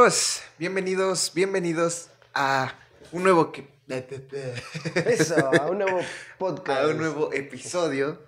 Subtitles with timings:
[0.00, 2.72] amigos, bienvenidos, bienvenidos a
[3.12, 3.68] un nuevo que...
[5.04, 6.00] Eso, a un nuevo
[6.38, 6.80] podcast.
[6.80, 8.18] a un nuevo episodio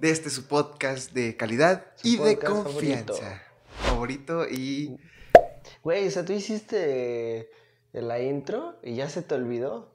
[0.00, 3.44] de este su podcast de calidad Su y de confianza.
[3.84, 4.44] Favorito.
[4.48, 4.98] y
[5.84, 7.48] Güey, o sea, tú hiciste
[7.92, 9.88] la intro y ya se te olvidó.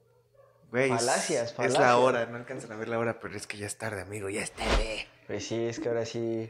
[0.71, 3.57] güey, es- Falacias, es la hora, no alcanzan a ver la hora, pero es que
[3.57, 5.05] ya es tarde, amigo, ya es tarde.
[5.27, 6.49] Pues sí, es que ahora sí.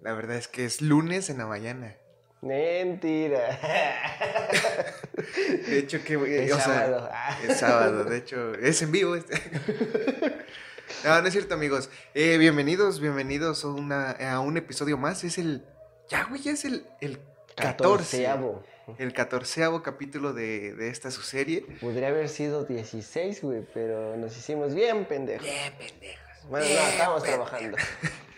[0.00, 1.94] La verdad es que es lunes en la mañana.
[2.40, 3.58] Mentira.
[5.66, 7.10] De hecho que Es o sea, sábado.
[7.48, 9.40] es sábado, de hecho, es en vivo este.
[11.04, 11.90] No, no es cierto, amigos.
[12.14, 15.24] Eh, bienvenidos, bienvenidos a, una, a un episodio más.
[15.24, 15.64] Es el.
[16.08, 17.18] Ya, güey, ya es el, el
[17.56, 17.56] 14.
[17.56, 18.62] Catorceavo.
[18.98, 21.66] El catorceavo capítulo de, de esta su serie.
[21.80, 25.44] Podría haber sido 16, güey, pero nos hicimos bien pendejos.
[25.44, 26.48] Bien, pendejos.
[26.48, 27.48] Bueno, bien no, estábamos pendejos.
[27.50, 27.76] trabajando.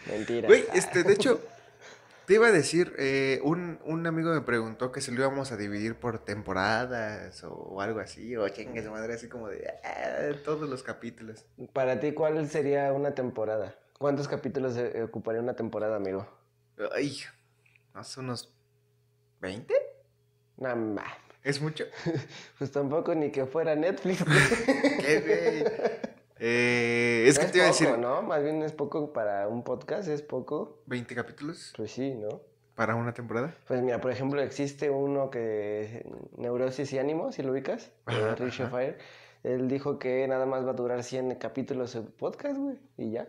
[0.06, 0.48] Mentira.
[0.48, 1.40] Güey, este, de hecho,
[2.26, 5.56] te iba a decir, eh, un, un amigo me preguntó que si lo íbamos a
[5.56, 10.68] dividir por temporadas o, algo así, o chingue su madre, así como de ah, todos
[10.68, 11.44] los capítulos.
[11.72, 13.74] Para ti, ¿cuál sería una temporada?
[13.98, 16.26] ¿Cuántos capítulos eh, ocuparía una temporada, amigo?
[16.94, 17.18] Ay,
[17.94, 18.54] hace unos
[19.40, 19.74] 20?
[20.56, 21.04] Nah, ma.
[21.42, 21.84] ¿Es mucho?
[22.58, 24.24] Pues tampoco ni que fuera Netflix.
[25.00, 26.00] ¿Qué?
[26.42, 28.22] Eh, es que Es te iba a poco, decir, ¿no?
[28.22, 30.82] Más bien es poco para un podcast, es poco.
[30.88, 32.40] ¿20 capítulos Pues sí, ¿no?
[32.74, 33.54] para una temporada?
[33.68, 36.02] Pues mira, por ejemplo, existe uno que
[36.38, 38.70] Neurosis y Ánimo, si lo ubicas, Ajá, ajá.
[38.70, 38.96] Fire.
[39.42, 43.28] Él dijo que nada más va a durar 100 capítulos el podcast, güey, y ya.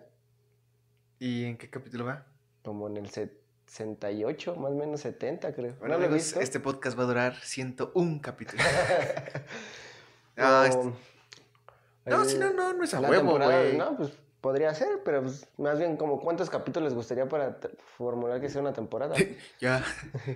[1.20, 2.26] ¿Y en qué capítulo va?
[2.64, 5.73] Como en el 68, más o menos 70, creo.
[5.80, 6.39] Bueno, ¿No lo he amigos, visto?
[6.39, 8.66] este podcast va a durar 101 capítulos.
[10.38, 10.92] no, O este-
[12.06, 13.78] no, si no, no, no es a la huevo, güey.
[13.78, 17.60] No, pues podría ser, pero pues, más bien como cuántos capítulos les gustaría para
[17.98, 19.16] formular que sea una temporada.
[19.60, 19.84] Ya,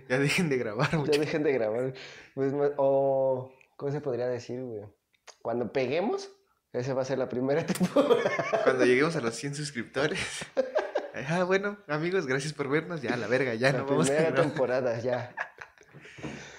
[0.08, 1.20] ya dejen de grabar, Ya muchachos.
[1.22, 1.94] dejen de grabar.
[2.36, 4.84] Pues, o, ¿cómo se podría decir, güey?
[5.42, 6.32] Cuando peguemos,
[6.74, 8.22] esa va a ser la primera temporada.
[8.64, 10.20] Cuando lleguemos a los 100 suscriptores.
[11.30, 13.02] Ah, bueno, amigos, gracias por vernos.
[13.02, 14.50] Ya, la verga, ya la no vamos a primera grabar.
[14.50, 15.34] temporada, ya.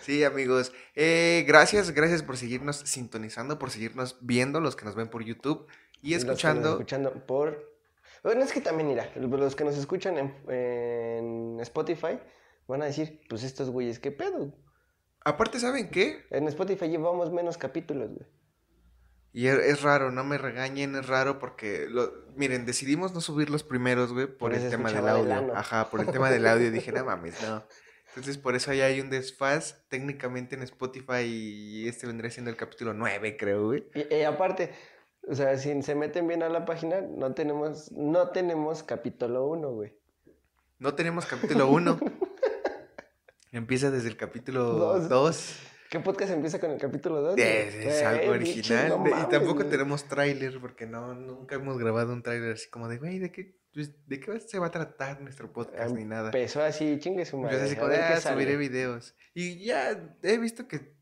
[0.06, 0.72] Sí, amigos.
[0.94, 5.66] Eh, gracias, gracias por seguirnos sintonizando, por seguirnos viendo, los que nos ven por YouTube
[6.00, 6.70] y Los que nos escuchando.
[6.70, 7.74] escuchando por...
[8.22, 12.20] Bueno, es que también, mira, los que nos escuchan en, en Spotify
[12.68, 14.54] van a decir, pues estos güeyes, ¿qué pedo?
[15.24, 16.24] Aparte, ¿saben qué?
[16.30, 18.28] En Spotify llevamos menos capítulos, güey.
[19.32, 23.50] Y es, es raro, no me regañen, es raro porque, lo, miren, decidimos no subir
[23.50, 25.56] los primeros, güey, por el tema del audio.
[25.56, 26.70] Ajá, por el tema del audio.
[26.70, 27.64] Dije, no mames, no.
[28.16, 32.56] Entonces, por eso ya hay un desfaz técnicamente en Spotify y este vendría siendo el
[32.56, 33.84] capítulo 9, creo, güey.
[33.94, 34.70] Y, y aparte,
[35.28, 39.70] o sea, si se meten bien a la página, no tenemos, no tenemos capítulo 1,
[39.70, 39.92] güey.
[40.78, 42.00] No tenemos capítulo 1.
[43.52, 45.08] Empieza desde el capítulo Dos.
[45.08, 45.56] 2.
[45.90, 47.38] ¿Qué podcast empieza con el capítulo 2?
[47.38, 48.88] Es, es algo original.
[48.88, 49.68] no de- y tampoco güey.
[49.70, 53.54] tenemos tráiler porque no, nunca hemos grabado un tráiler así como de, güey, ¿de qué,
[53.76, 55.94] pues, ¿de qué se va a tratar nuestro podcast?
[55.94, 56.28] Ni nada.
[56.28, 57.56] Empezó así, chingue su madre.
[57.56, 58.34] Empecé así qué ah, sale".
[58.36, 59.14] subiré videos.
[59.34, 60.96] Y ya he visto que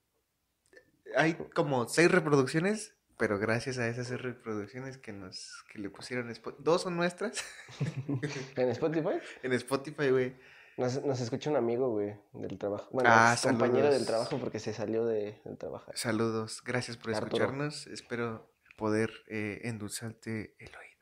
[1.14, 6.32] hay como seis reproducciones, pero gracias a esas seis reproducciones que nos que le pusieron,
[6.58, 7.44] dos son nuestras
[8.56, 10.36] En Spotify en Spotify, güey.
[10.76, 12.88] nos, nos escucha un amigo, güey, del trabajo.
[12.90, 15.92] Bueno, Ah, compañero del trabajo porque se salió de, del trabajo.
[15.94, 17.36] Saludos, gracias por Arturo.
[17.36, 17.86] escucharnos.
[17.86, 20.93] Espero poder eh, endulzarte el oído.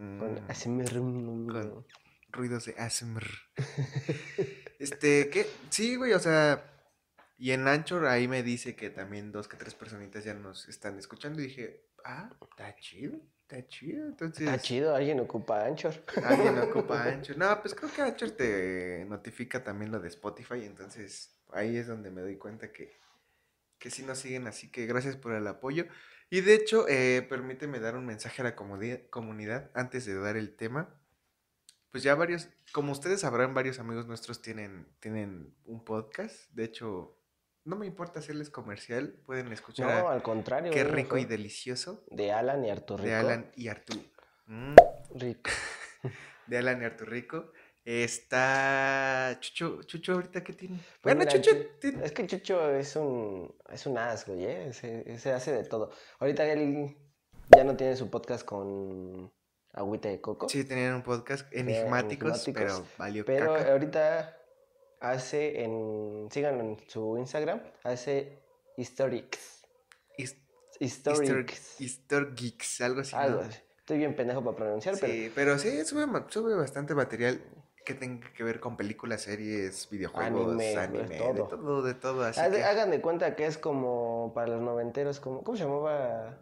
[0.00, 0.92] Con Mm, ASMR.
[0.94, 1.86] con-
[2.32, 3.26] ruidos de ASMR.
[4.78, 5.46] este, ¿qué?
[5.68, 6.64] Sí, güey, o sea,
[7.36, 10.98] y en Anchor ahí me dice que también dos que tres personitas ya nos están
[10.98, 14.06] escuchando y dije, ah, está chido, está chido.
[14.06, 15.92] Entonces, Está chido, alguien ocupa Anchor.
[16.24, 17.36] alguien ocupa Anchor.
[17.36, 22.10] No, pues creo que Anchor te notifica también lo de Spotify, entonces ahí es donde
[22.10, 22.96] me doy cuenta que,
[23.78, 25.86] que sí nos siguen, así que gracias por el apoyo.
[26.30, 30.54] Y de hecho, eh, permíteme dar un mensaje a la comunidad antes de dar el
[30.54, 30.94] tema.
[31.90, 36.48] Pues ya varios, como ustedes sabrán, varios amigos nuestros tienen, tienen un podcast.
[36.52, 37.18] De hecho,
[37.64, 40.70] no me importa hacerles comercial, pueden No, escuchar a al contrario.
[40.72, 44.00] Qué güey, rico y delicioso De Alan y Arturo de Alan y Arturo.
[44.46, 44.76] Mm,
[45.16, 45.50] Rico.
[46.46, 47.52] de Alan y Arturo Rico.
[47.84, 50.76] Está Chucho, Chucho ahorita qué tiene.
[50.76, 54.44] Pues bueno, mira, Chucho, Chu- tiene- Es que Chucho es un, es un as, güey,
[54.44, 54.72] ¿eh?
[54.72, 55.90] Se, se hace de todo.
[56.18, 56.96] Ahorita él
[57.56, 59.32] ya no tiene su podcast con
[59.72, 60.48] Agüita de Coco.
[60.48, 63.72] sí tenían un podcast enigmáticos, enigmáticos, pero valió Pero caca.
[63.72, 64.36] ahorita
[65.00, 66.28] hace en.
[66.30, 67.62] Síganlo en su Instagram.
[67.84, 68.38] Hace
[68.76, 69.62] Historics.
[70.18, 70.36] His-
[70.80, 71.14] Easter,
[71.78, 72.80] Historics.
[72.80, 73.14] Algo así.
[73.16, 73.48] Algo ¿no?
[73.48, 73.58] así.
[73.78, 75.12] Estoy bien pendejo para pronunciar, pero.
[75.12, 77.40] Sí, pero sí, sube, sube bastante material
[77.92, 81.44] que tenga que ver con películas, series, videojuegos, Anime, anime, pues, de todo.
[81.48, 82.24] todo, de todo.
[82.24, 85.64] Así de- que- Hagan de cuenta que es como para los noventeros, como, ¿cómo se
[85.64, 86.36] llamaba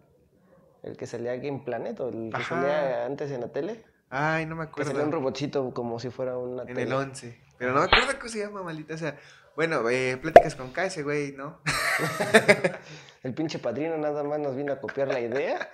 [0.83, 2.55] el que salía Game Planet o el que Ajá.
[2.61, 3.85] salía antes en la tele?
[4.11, 5.11] Ay, no me Que salía un acuerdo.
[5.19, 6.83] robotcito como si fuera una En tele.
[6.83, 7.39] el 11.
[7.59, 8.95] Pero no me acuerdo cómo se llama, maldita.
[8.95, 9.17] O sea,
[9.57, 11.59] bueno, eh, pláticas con K, ese güey, ¿no?
[13.23, 15.69] El pinche padrino nada más nos vino a copiar la idea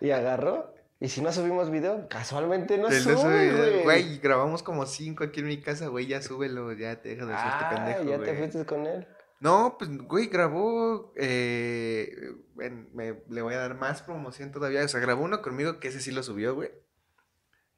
[0.00, 0.74] y agarró.
[1.02, 3.82] Y si no subimos video, casualmente no ese sube, video, güey.
[3.84, 7.34] Güey, grabamos como cinco aquí en mi casa, güey, ya súbelo, ya te dejas de
[7.34, 9.08] Ah, pendejo, ya te fuiste con él.
[9.40, 12.12] No, pues, güey, grabó, eh,
[12.58, 15.88] en- me, le voy a dar más promoción todavía, o sea, grabó uno conmigo, que
[15.88, 16.70] ese sí lo subió, güey.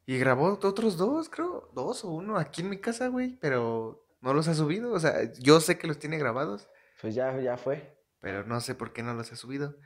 [0.05, 4.33] Y grabó otros dos, creo, dos o uno aquí en mi casa, güey, pero no
[4.33, 6.67] los ha subido, o sea, yo sé que los tiene grabados,
[6.99, 7.97] Pues ya, ya fue.
[8.19, 9.77] pero no sé por qué no los ha subido.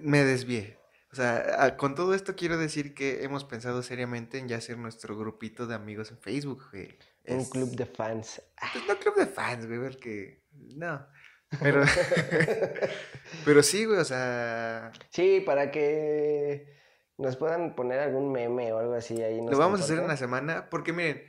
[0.00, 0.76] Me desvié.
[1.10, 4.76] O sea, a- con todo esto quiero decir que hemos pensado seriamente en ya hacer
[4.78, 6.98] nuestro grupito de amigos en Facebook, güey.
[7.26, 8.42] Un Es- club de fans.
[8.72, 10.44] Pues no club de fans, güey, porque...
[10.52, 11.06] No.
[11.60, 11.82] Pero...
[13.44, 14.92] pero sí, güey, o sea...
[15.10, 16.76] Sí, para que
[17.16, 19.38] nos puedan poner algún meme o algo así ahí.
[19.38, 21.22] Lo vamos a hacer en la semana porque miren,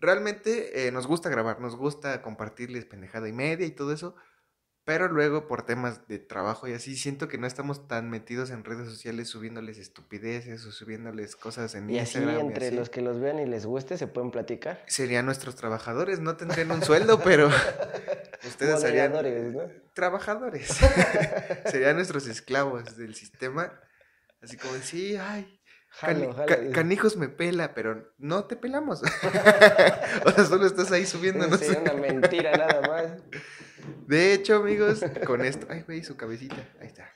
[0.00, 4.16] realmente eh, nos gusta grabar, nos gusta compartirles pendejada y media y todo eso,
[4.88, 8.64] pero luego por temas de trabajo y así siento que no estamos tan metidos en
[8.64, 12.46] redes sociales subiéndoles estupideces o subiéndoles cosas en Y así Instagram.
[12.46, 12.74] y entre así.
[12.76, 14.82] los que los vean y les guste se pueden platicar.
[14.86, 17.48] Serían nuestros trabajadores, no tendrían un sueldo, pero
[18.48, 19.60] ustedes serían ¿no?
[19.92, 20.68] trabajadores.
[21.70, 23.78] serían nuestros esclavos del sistema.
[24.40, 25.57] Así como, sí, ay,
[26.00, 26.46] Jalo, jalo.
[26.46, 29.02] ca- canijos me pela, pero no te pelamos.
[30.24, 31.58] o sea, solo estás ahí subiéndonos.
[31.60, 33.12] Sería una mentira nada más.
[34.06, 35.66] De hecho, amigos, con esto.
[35.70, 36.56] Ay, güey, su cabecita.
[36.80, 37.10] Ahí está.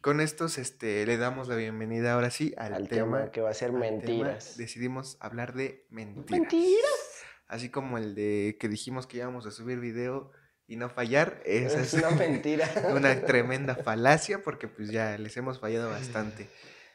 [0.00, 3.18] Con estos, este, le damos la bienvenida ahora sí al, Al tema.
[3.18, 3.80] tema que va a ser tema.
[3.80, 4.56] mentiras.
[4.56, 6.30] Decidimos hablar de mentiras.
[6.40, 7.22] ¿Mentiras?
[7.48, 10.30] Así como el de que dijimos que íbamos a subir video
[10.66, 11.40] y no fallar.
[11.44, 12.68] Esa Es es una mentira.
[12.94, 16.48] una tremenda falacia porque pues ya les hemos fallado bastante.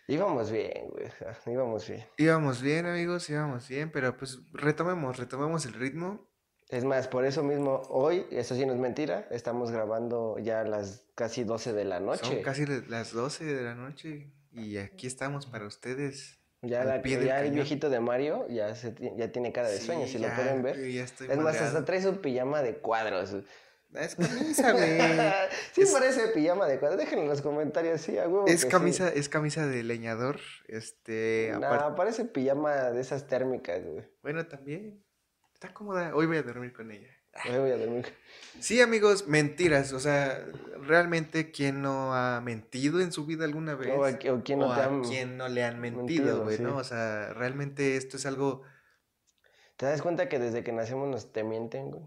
[0.08, 1.06] Íbamos bien, güey.
[1.46, 2.06] Íbamos bien.
[2.18, 6.28] Íbamos bien, amigos, íbamos bien, pero pues retomemos, retomemos el ritmo.
[6.70, 10.64] Es más, por eso mismo, hoy, eso sí no es mentira, estamos grabando ya a
[10.64, 12.26] las casi 12 de la noche.
[12.26, 16.40] Son casi las 12 de la noche y aquí estamos para ustedes.
[16.64, 17.56] ya la- el cañón.
[17.56, 20.62] viejito de Mario ya, se ya tiene cara de Sí, sueño, si ya, lo pueden
[20.62, 20.78] ver.
[20.78, 23.36] Es más, hasta trae su pijama de cuadros.
[23.94, 25.00] Es camisa, güey.
[25.74, 27.00] sí Es- parece pijama de cuadros.
[27.00, 28.68] Déjenlo en los comentarios, sí, a huevo Es sí.
[28.70, 30.40] camisa, es camisa de leñador.
[30.68, 34.06] Este, Nah, parece pijama de esas térmicas, güey.
[34.24, 35.04] bueno, también.
[35.54, 36.16] Está cómoda.
[36.16, 37.10] Hoy voy a dormir con ella.
[37.50, 38.06] Hoy voy a dormir.
[38.60, 39.94] Sí, amigos, mentiras.
[39.94, 40.44] O sea,
[40.82, 43.90] realmente, ¿quién no ha mentido en su vida alguna vez?
[43.96, 46.44] O, a- o quién no o te a han- quién no le han mentido, mentido,
[46.44, 46.64] güey, sí.
[46.64, 46.78] ¿no?
[46.78, 48.64] O sea, realmente esto es algo...
[49.78, 52.04] ¿Te das cuenta que desde que nacemos nos te mienten, güey?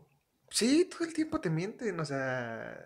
[0.51, 2.81] Sí, todo el tiempo te mienten, o sea,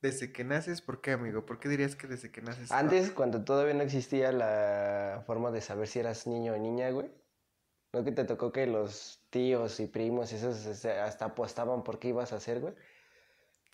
[0.00, 1.44] desde que naces, ¿por qué, amigo?
[1.44, 2.70] ¿Por qué dirías que desde que naces?
[2.70, 7.10] Antes, cuando todavía no existía la forma de saber si eras niño o niña, güey.
[7.92, 12.08] ¿No que te tocó que los tíos y primos esos este, hasta apostaban por qué
[12.08, 12.74] ibas a hacer, güey?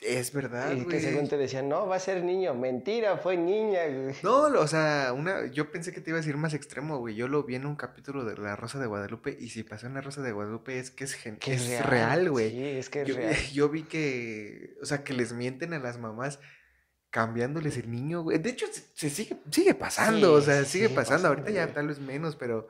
[0.02, 1.00] Es verdad, y que güey.
[1.00, 2.52] según te decían, no, va a ser niño.
[2.54, 4.14] Mentira, fue niña, güey.
[4.22, 7.14] No, o sea, una, yo pensé que te iba a decir más extremo, güey.
[7.14, 9.94] Yo lo vi en un capítulo de La Rosa de Guadalupe y si pasó en
[9.94, 12.50] La Rosa de Guadalupe es que es, gen- Que es real, güey.
[12.50, 13.34] Sí, es que es Yo, real.
[13.54, 16.40] yo vi que, o sea, que les mienten a las mamás
[17.10, 18.38] cambiándoles el niño, güey.
[18.38, 21.28] De hecho, se, se sigue, sigue pasando, o sea, sigue sigue pasando.
[21.28, 22.68] Ahorita ya tal vez menos, pero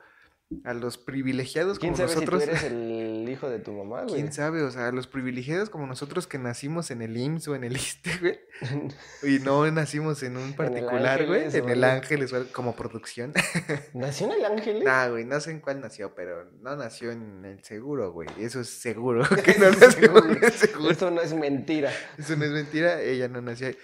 [0.63, 3.06] a los privilegiados ¿Quién como sabe nosotros, si tú eres el
[3.37, 4.15] hijo de tu mamá, güey?
[4.15, 7.63] quién sabe, o sea, los privilegiados como nosotros que nacimos en el IMSS o en
[7.63, 8.39] el ISTE, güey,
[9.23, 12.75] y no nacimos en un particular, güey, Ángeles en el en- Ángeles o algo como
[12.75, 13.33] producción.
[13.93, 14.83] ¿Nació en el Ángeles?
[14.83, 18.27] Nah, güey, no sé en cuál nació, pero no nació en el seguro, güey.
[18.39, 20.91] Eso es seguro, que no nació en el seguro.
[20.91, 21.91] Esto no es mentira.
[22.17, 23.77] Eso no es mentira, ella no nació ahí.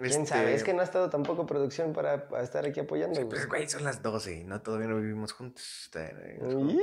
[0.00, 0.50] ¿Quién sabe?
[0.50, 3.28] Es Este, que no ha estado tampoco producción para, para estar aquí apoyando, güey.
[3.28, 5.90] Pues, güey, son las 12 y no, todavía no vivimos juntos.
[5.92, 6.82] todavía no vivimos.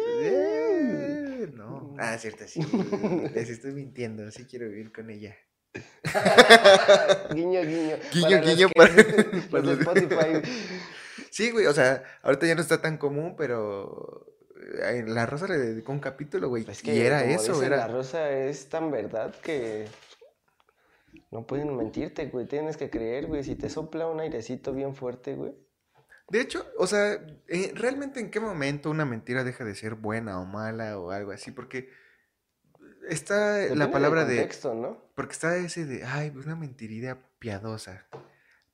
[1.47, 2.61] No, ah, cierto, sí.
[3.33, 5.35] Les estoy mintiendo, sí quiero vivir con ella.
[7.33, 7.95] guiño, guiño.
[8.13, 10.41] Guiño, Para guiño para- los para de los- Spotify.
[11.31, 14.27] Sí, güey, o sea, ahorita ya no está tan común, pero
[14.83, 16.65] eh, La Rosa le dedicó un capítulo, güey.
[16.69, 17.77] Es que y era eso, dice era...
[17.77, 19.87] La Rosa es tan verdad que
[21.31, 22.45] no pueden mentirte, güey.
[22.45, 23.43] Tienes que creer, güey.
[23.43, 25.53] Si te sopla un airecito bien fuerte, güey.
[26.29, 27.13] De hecho, o sea,
[27.47, 31.31] eh, ¿realmente en qué momento una mentira deja de ser buena o mala o algo
[31.31, 31.51] así?
[31.51, 31.89] Porque
[33.07, 34.37] está Depende la del palabra de...
[34.37, 34.97] contexto, ¿no?
[35.15, 38.05] Porque está ese de, ay, pues una mentirida piadosa.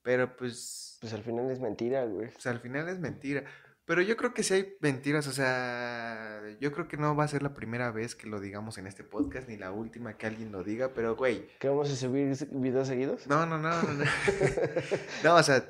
[0.04, 2.30] Pero pues, Pues al final es mentira, güey.
[2.32, 3.44] pues al final es mentira.
[3.86, 7.28] Pero yo creo que sí hay mentiras, o sea, yo creo que no va a
[7.28, 10.52] ser la primera vez que lo digamos en este podcast, ni la última que alguien
[10.52, 11.48] lo diga, pero güey.
[11.58, 13.26] ¿Que vamos a subir videos seguidos?
[13.26, 13.94] No, no, no, no.
[13.94, 14.06] No,
[15.24, 15.66] no o sea,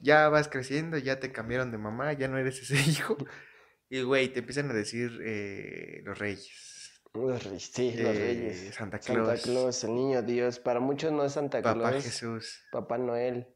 [0.00, 3.16] ya vas creciendo, ya te cambiaron de mamá, ya no eres ese hijo.
[3.88, 7.02] Y güey, te empiezan a decir eh, los reyes.
[7.12, 8.74] Los reyes, sí, los eh, reyes.
[8.74, 9.28] Santa Claus.
[9.28, 10.58] Santa Claus, el niño Dios.
[10.60, 11.76] Para muchos no es Santa Claus.
[11.76, 12.62] Papá Jesús.
[12.70, 13.48] Papá Noel.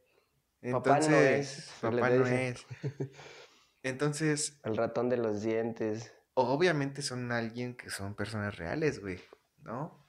[0.72, 1.72] Papá no es.
[1.80, 2.66] Papá no es.
[3.82, 6.12] Entonces, El ratón de los dientes.
[6.34, 9.20] obviamente son alguien que son personas reales, güey,
[9.62, 10.03] ¿no?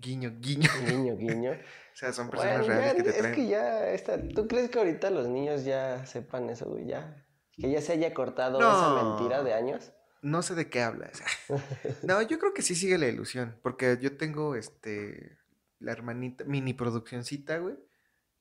[0.00, 0.70] Guiño, guiño.
[0.86, 1.52] Guiño, guiño.
[1.92, 4.28] O sea, son personas Bueno, reales ya, que te es que ya está.
[4.28, 6.86] ¿Tú crees que ahorita los niños ya sepan eso, güey?
[6.86, 7.26] Ya.
[7.52, 9.92] Que ya se haya cortado esa mentira de años.
[10.22, 11.20] No sé de qué hablas.
[12.02, 15.38] No, yo creo que sí sigue la ilusión, porque yo tengo este
[15.78, 17.76] la hermanita, mini produccioncita, güey.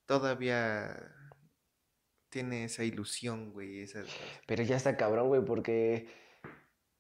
[0.06, 0.96] Todavía
[2.30, 4.04] tiene esa ilusión, güey, esa
[4.46, 6.08] Pero ya está cabrón, güey, porque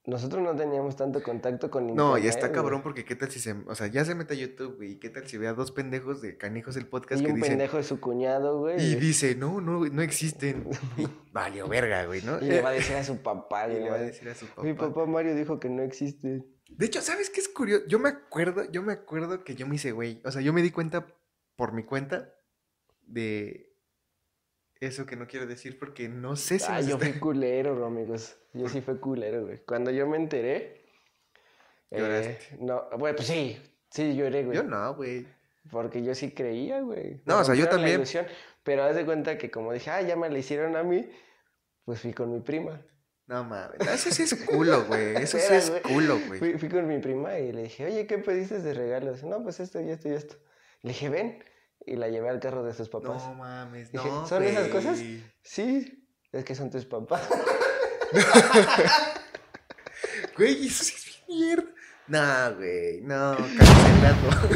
[0.05, 3.39] nosotros no teníamos tanto contacto con No, ya internet, está cabrón porque qué tal si
[3.39, 5.53] se, o sea, ya se mete a YouTube, güey, y qué tal si ve a
[5.53, 8.81] dos pendejos de canijos el podcast Y que un dicen pendejo de su cuñado, güey.
[8.83, 12.39] y dice, "No, no, no existen." Y valió verga, güey, ¿no?
[12.39, 13.83] Y le va a decir a su papá, Y güey.
[13.83, 14.63] le va a decir a su papá.
[14.63, 16.43] Mi papá Mario dijo que no existe.
[16.69, 17.83] De hecho, ¿sabes qué es curioso?
[17.87, 20.21] Yo me acuerdo, yo me acuerdo que yo me hice, güey.
[20.23, 21.07] O sea, yo me di cuenta
[21.55, 22.33] por mi cuenta
[23.05, 23.68] de
[24.79, 28.37] eso que no quiero decir porque no sé si Ah, yo está- fui culero, amigos.
[28.53, 29.59] Yo sí fui culero, güey.
[29.65, 30.85] Cuando yo me enteré.
[31.91, 32.57] eh, Lloraste.
[32.59, 33.61] no, bueno, pues sí.
[33.91, 34.55] Sí, lloré, güey.
[34.57, 35.25] Yo no, güey.
[35.71, 37.21] Porque yo sí creía, güey.
[37.25, 37.95] No, o sea, yo también.
[37.95, 38.25] ilusión,
[38.63, 41.09] pero haz de cuenta que como dije, ah, ya me la hicieron a mí,
[41.85, 42.81] pues fui con mi prima.
[43.27, 43.79] No mames.
[43.81, 45.15] Eso sí es culo, güey.
[45.23, 46.39] Eso sí es culo, güey.
[46.39, 49.23] Fui, fui con mi prima y le dije, oye, ¿qué pediste de regalos?
[49.23, 50.35] No, pues esto y esto y esto.
[50.81, 51.43] Le dije, ven.
[51.89, 53.25] Y la llevé al carro de sus papás.
[53.27, 54.27] No mames, Dije, no.
[54.27, 54.99] ¿son esas cosas?
[55.41, 57.27] Sí, es que son tus papás.
[60.37, 61.69] Güey, eso sí es bien mierda.
[62.07, 64.49] No, güey, no, cancelado.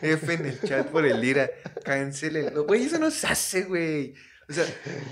[0.00, 1.50] F en el chat por el ira.
[1.84, 2.64] Cancelenlo.
[2.64, 4.14] Güey, eso no se hace, güey.
[4.48, 4.64] O sea,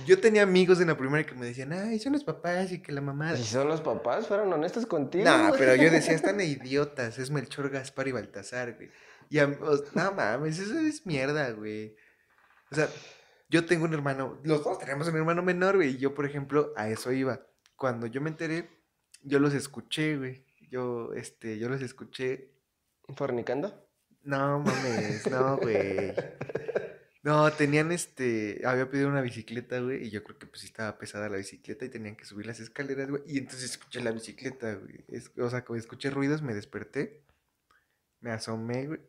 [0.07, 2.91] yo tenía amigos en la primaria que me decían, ay, son los papás y que
[2.91, 3.37] la mamá.
[3.37, 5.25] Si son los papás, fueron honestos contigo.
[5.25, 8.91] No, pero yo decía, están idiotas, es Melchor, Gaspar y Baltasar, güey.
[9.31, 11.97] Y a- no mames, eso es mierda, güey.
[12.71, 12.89] O sea,
[13.49, 16.73] yo tengo un hermano, los dos tenemos un hermano menor, güey, y yo, por ejemplo,
[16.77, 17.47] a eso iba.
[17.77, 18.69] Cuando yo me enteré,
[19.23, 20.45] yo los escuché, güey.
[20.71, 22.51] Yo, este, yo los escuché.
[23.15, 23.89] ¿Fornicando?
[24.23, 26.13] No mames, no, güey.
[27.23, 31.29] No, tenían este, había pedido una bicicleta, güey, y yo creo que pues estaba pesada
[31.29, 35.05] la bicicleta y tenían que subir las escaleras, güey, y entonces escuché la bicicleta, güey.
[35.09, 37.25] Es- o sea, como escuché ruidos, me desperté,
[38.21, 39.01] me asomé, güey,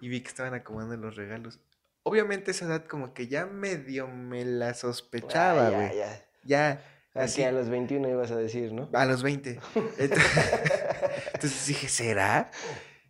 [0.00, 1.60] y vi que estaban acomodando los regalos.
[2.02, 5.96] Obviamente esa edad como que ya medio me la sospechaba, Ah, ya, güey.
[5.96, 6.24] ya.
[6.44, 8.88] Ya, Así así, a los 21 ibas a decir, ¿no?
[8.92, 9.58] a los 20.
[9.98, 10.32] Entonces,
[11.34, 12.50] entonces dije, ¿será?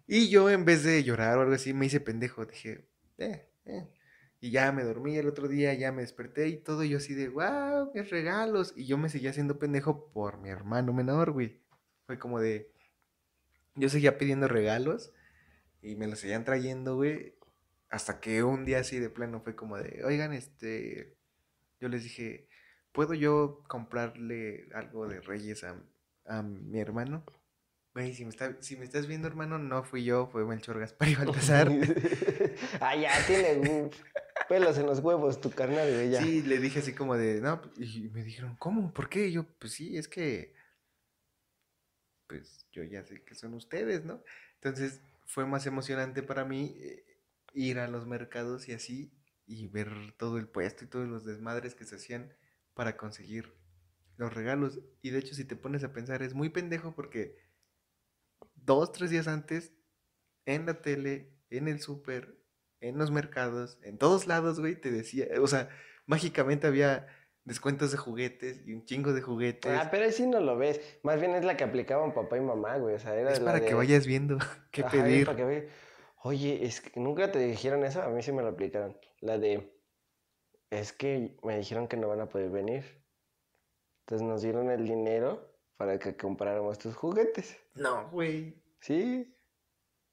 [0.07, 2.47] Y yo en vez de llorar o algo así, me hice pendejo.
[2.47, 3.89] Dije, eh, eh.
[4.41, 6.83] Y ya me dormí el otro día, ya me desperté y todo.
[6.85, 8.73] Y yo así de, wow, mis regalos.
[8.77, 11.61] Y yo me seguía haciendo pendejo por mi hermano menor, güey.
[12.07, 12.73] Fue como de,
[13.75, 15.13] yo seguía pidiendo regalos
[15.83, 17.35] y me los seguían trayendo, güey.
[17.91, 21.17] Hasta que un día así de plano fue como de, oigan, este,
[21.81, 22.49] yo les dije,
[22.93, 25.77] ¿puedo yo comprarle algo de Reyes a,
[26.27, 27.25] a mi hermano?
[27.95, 31.09] Güey, si me, está, si me estás viendo, hermano, no fui yo, fue Melchor Gaspar
[31.09, 31.71] y Baltasar.
[32.81, 33.91] ah, ya, tiene
[34.49, 36.23] pelos en los huevos tu carnal, güey, ya.
[36.23, 38.93] Sí, le dije así como de, no, y me dijeron, ¿cómo?
[38.93, 39.29] ¿Por qué?
[39.29, 40.55] Y yo, pues sí, es que,
[42.27, 44.23] pues yo ya sé que son ustedes, ¿no?
[44.57, 47.05] Entonces fue más emocionante para mí eh,
[47.53, 49.13] ir a los mercados y así,
[49.47, 52.35] y ver todo el puesto y todos los desmadres que se hacían
[52.75, 53.55] para conseguir
[54.17, 54.81] los regalos.
[55.03, 57.37] Y de hecho, si te pones a pensar, es muy pendejo porque
[58.55, 59.75] dos, tres días antes,
[60.47, 62.43] en la tele, en el súper,
[62.81, 65.69] en los mercados, en todos lados, güey, te decía, o sea,
[66.07, 67.07] mágicamente había
[67.49, 69.73] descuentos de juguetes y un chingo de juguetes.
[69.73, 70.81] Ah, pero ahí sí no lo ves.
[71.03, 72.95] Más bien es la que aplicaban papá y mamá, güey.
[72.95, 74.39] O sea, era es para que vayas viendo
[74.71, 75.27] qué Ajá, pedir.
[75.27, 75.65] para que vaya-
[76.23, 78.97] Oye, es que nunca te dijeron eso, a mí sí me lo aplicaron.
[79.21, 79.73] La de,
[80.71, 82.85] es que me dijeron que no van a poder venir.
[84.01, 87.57] Entonces nos dieron el dinero para que compráramos tus juguetes.
[87.75, 89.35] No, güey, Sí.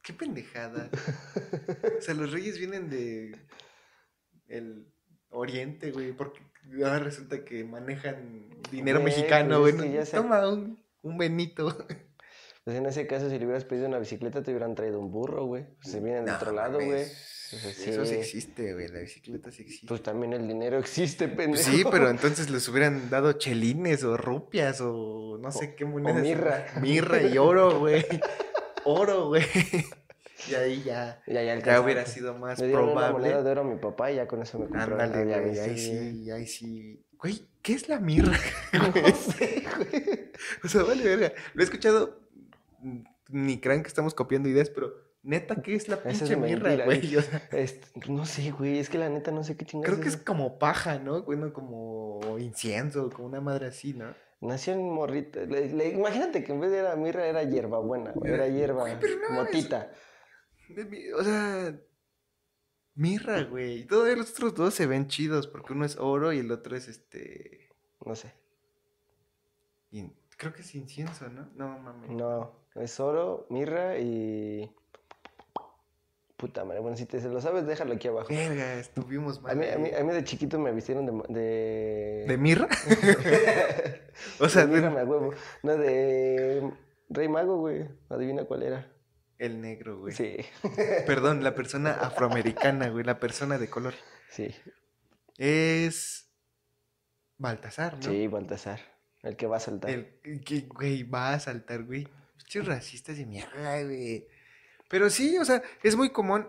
[0.04, 0.90] qué pendejada.
[1.98, 3.36] o sea, los reyes vienen de
[4.48, 4.94] el
[5.30, 6.40] oriente, güey, porque
[6.74, 9.86] ahora resulta que manejan dinero mexicano, pues güey.
[9.88, 11.76] es que ya se- Toma un, un Benito.
[12.64, 15.46] Pues en ese caso, si le hubieras pedido una bicicleta, te hubieran traído un burro,
[15.46, 15.66] güey.
[15.82, 17.04] Se vienen de otro lado, güey.
[17.04, 18.88] O sea, Eso sí existe, güey.
[18.88, 19.86] La bicicleta sí existe.
[19.88, 21.72] Pues también el dinero existe, Pues pendejo.
[21.72, 26.24] sí, pero entonces les hubieran dado chelines o rupias o no sé qué monedas.
[26.24, 26.66] mirra.
[26.82, 28.04] Mirra y oro, güey.
[28.84, 29.44] Oro, güey.
[30.50, 33.44] Y ahí ya, Ya, ya, ya hubiera sido más Me dieron una moneda probable.
[33.44, 35.60] de oro a mi papá y ya con eso me compró Ándale, güey.
[35.60, 37.02] Ahí sí, ahí sí.
[37.18, 38.38] Güey, ¿qué es la mirra?
[38.74, 40.32] No sé, güey.
[40.64, 41.32] O sea, vale, verga.
[41.54, 42.20] Lo he escuchado.
[42.80, 43.00] mm,
[43.30, 46.76] Ni crean que estamos copiando ideas, pero neta, ¿qué es la Esa es pinche mirra,
[46.86, 47.00] güey?
[47.00, 47.16] güey.
[47.18, 47.42] O sea,
[48.08, 48.78] no sé, güey.
[48.80, 51.24] Es que la neta no sé qué chingados creo que es como paja, ¿no?
[51.24, 54.14] Bueno, como incienso, como una madre así, ¿no?
[54.42, 55.40] Nació en morrita.
[55.42, 58.32] Le- le- imagínate que en vez de era mirra era hierbabuena, güey.
[58.34, 59.92] Era Güey, hierba, pero no, es- motita.
[60.70, 61.76] De mi- O sea,
[62.96, 63.80] mirra, güey.
[63.82, 66.76] Y Todavía los otros dos se ven chidos porque uno es oro y el otro
[66.76, 67.70] es este.
[68.06, 68.34] No sé.
[69.92, 71.50] in- Creo que es incienso, ¿no?
[71.56, 72.10] No mames.
[72.12, 74.70] No, es oro, mirra y...
[76.36, 78.28] Puta madre, bueno, si te se lo sabes, déjalo aquí abajo.
[78.28, 79.54] Verga, estuvimos mal.
[79.54, 80.02] A mí, a, mí, ahí.
[80.02, 81.34] a mí de chiquito me vistieron de...
[81.40, 82.68] De, ¿De mirra?
[84.42, 85.32] o sea, de de- mirra me huevo.
[85.64, 86.70] No, de
[87.10, 87.88] Rey Mago, güey.
[88.10, 88.92] Adivina cuál era.
[89.38, 90.14] El negro, güey.
[90.14, 90.38] Sí,
[91.08, 93.04] Perdón, la persona afroamericana, güey.
[93.04, 93.94] La persona de color.
[94.30, 94.54] sí.
[95.38, 96.30] Es.
[97.38, 98.02] Baltasar, ¿no?
[98.02, 98.80] Sí, Baltasar.
[99.22, 99.90] El que va a saltar.
[99.90, 102.08] El que, güey, va a saltar, güey.
[102.38, 104.28] Pinches racistas de mierda, güey.
[104.88, 106.48] Pero sí, o sea, es muy común,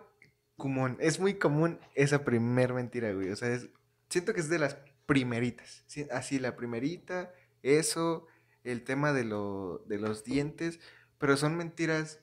[0.57, 3.31] común, es muy común esa primer mentira, güey.
[3.31, 3.69] O sea, es,
[4.11, 4.77] siento que es de las
[5.07, 5.85] primeritas.
[5.87, 8.27] sí, Así, la primerita, eso,
[8.63, 10.81] el tema de, lo, de los dientes,
[11.19, 12.21] pero son mentiras,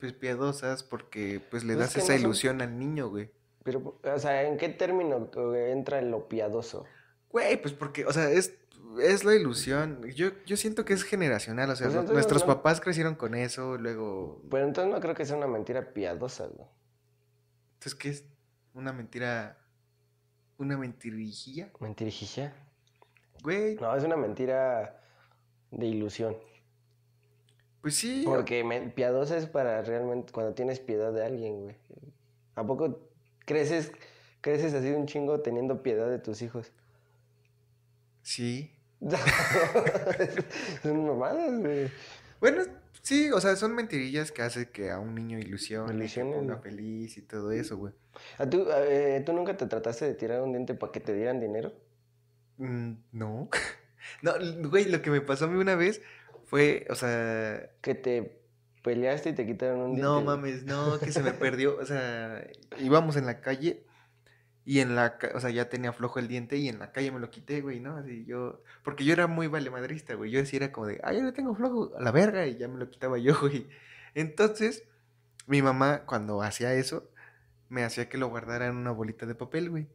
[0.00, 3.08] pues, piadosas porque, pues, le Pues das es que esa no son- ilusión al niño,
[3.08, 3.30] güey.
[3.62, 6.86] Pero, o sea, ¿en qué término güey, entra lo piadoso?
[7.30, 8.54] Güey, pues porque, o sea, es,
[9.02, 10.02] es la ilusión.
[10.14, 13.76] Yo, yo siento que es generacional, o sea, Pues nuestros no- papás crecieron con eso,
[13.76, 16.66] luego Pero entonces no creo que sea una mentira piadosa, güey.
[17.74, 18.24] Entonces, ¿qué es?
[18.74, 19.58] Una mentira.
[20.58, 21.70] Una mentirijilla.
[21.80, 22.52] ¿Mentirijilla?
[23.42, 25.00] Güey, No, es una mentira
[25.70, 26.36] de ilusión.
[27.82, 28.22] Pues sí.
[28.24, 31.76] Porque me- piadosa es para realmente cuando tienes piedad de alguien, güey.
[32.54, 33.08] ¿A poco
[33.46, 33.92] creces,
[34.40, 36.72] creces así un chingo teniendo piedad de tus hijos?
[38.22, 38.70] Sí.
[40.82, 41.90] Son mamadas, güey.
[42.40, 42.62] Bueno,
[43.02, 46.34] sí, o sea, son mentirillas que hace que a un niño ilusione, que Ilusionen.
[46.40, 47.92] ponga feliz y todo eso, güey.
[48.38, 51.40] ¿A tú, eh, ¿Tú nunca te trataste de tirar un diente para que te dieran
[51.40, 51.72] dinero?
[52.58, 53.48] Mm, no.
[54.22, 54.32] No,
[54.70, 56.00] güey, lo que me pasó a mí una vez
[56.50, 58.42] fue, o sea, Que te
[58.82, 60.02] peleaste y te quitaron un diente.
[60.02, 62.44] no mames, no, que se me perdió, o sea,
[62.80, 63.84] íbamos en la calle
[64.64, 67.20] y en la, o sea, ya tenía flojo el diente y en la calle me
[67.20, 67.96] lo quité, güey, ¿no?
[67.96, 71.22] Así yo, porque yo era muy valemadrista, güey, yo decía era como de, ah, ya
[71.22, 73.68] lo tengo flojo, a la verga, y ya me lo quitaba yo, güey.
[74.14, 74.82] Entonces,
[75.46, 77.08] mi mamá, cuando hacía eso,
[77.68, 79.86] me hacía que lo guardara en una bolita de papel, güey.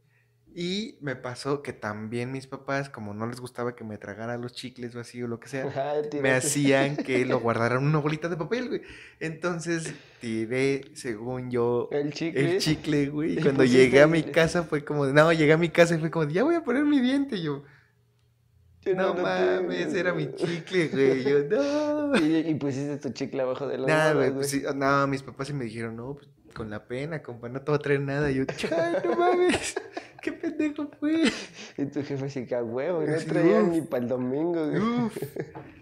[0.58, 4.54] Y me pasó que también mis papás, como no les gustaba que me tragara los
[4.54, 6.32] chicles o así o lo que sea, Ajá, me tiraste.
[6.32, 8.80] hacían que lo guardaran una bolita de papel, güey.
[9.20, 12.54] Entonces tiré, según yo, El chicle.
[12.54, 13.38] el chicle, güey.
[13.38, 15.98] Y cuando llegué a mi casa fue como, de, no, llegué a mi casa y
[15.98, 17.36] fue como, de, ya voy a poner mi diente.
[17.36, 17.62] Y yo,
[18.96, 21.22] no mames, era mi chicle, güey.
[21.22, 22.16] Yo, no.
[22.16, 25.48] Y, y pusiste tu chicle abajo de la Nada, güey, pues sí, no, mis papás
[25.48, 28.30] sí me dijeron, no, pues con la pena, compa, no te voy a traer nada.
[28.30, 28.44] Y yo,
[28.76, 29.74] "Ay, no mames,
[30.22, 31.30] qué pendejo fue.
[31.76, 33.68] Y tu jefe sí que a huevo, no traía uf.
[33.68, 34.80] ni para el domingo, güey.
[34.80, 35.16] Uf.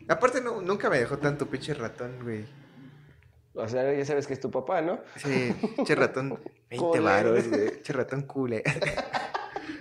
[0.08, 2.44] Aparte, no, nunca me dejó tanto pinche ratón, güey.
[3.54, 4.98] O sea, ya sabes que es tu papá, ¿no?
[5.16, 5.54] Sí,
[5.86, 6.30] che ratón,
[6.70, 7.04] 20 Culero.
[7.04, 7.82] varos, güey.
[7.82, 8.64] Che ratón cule.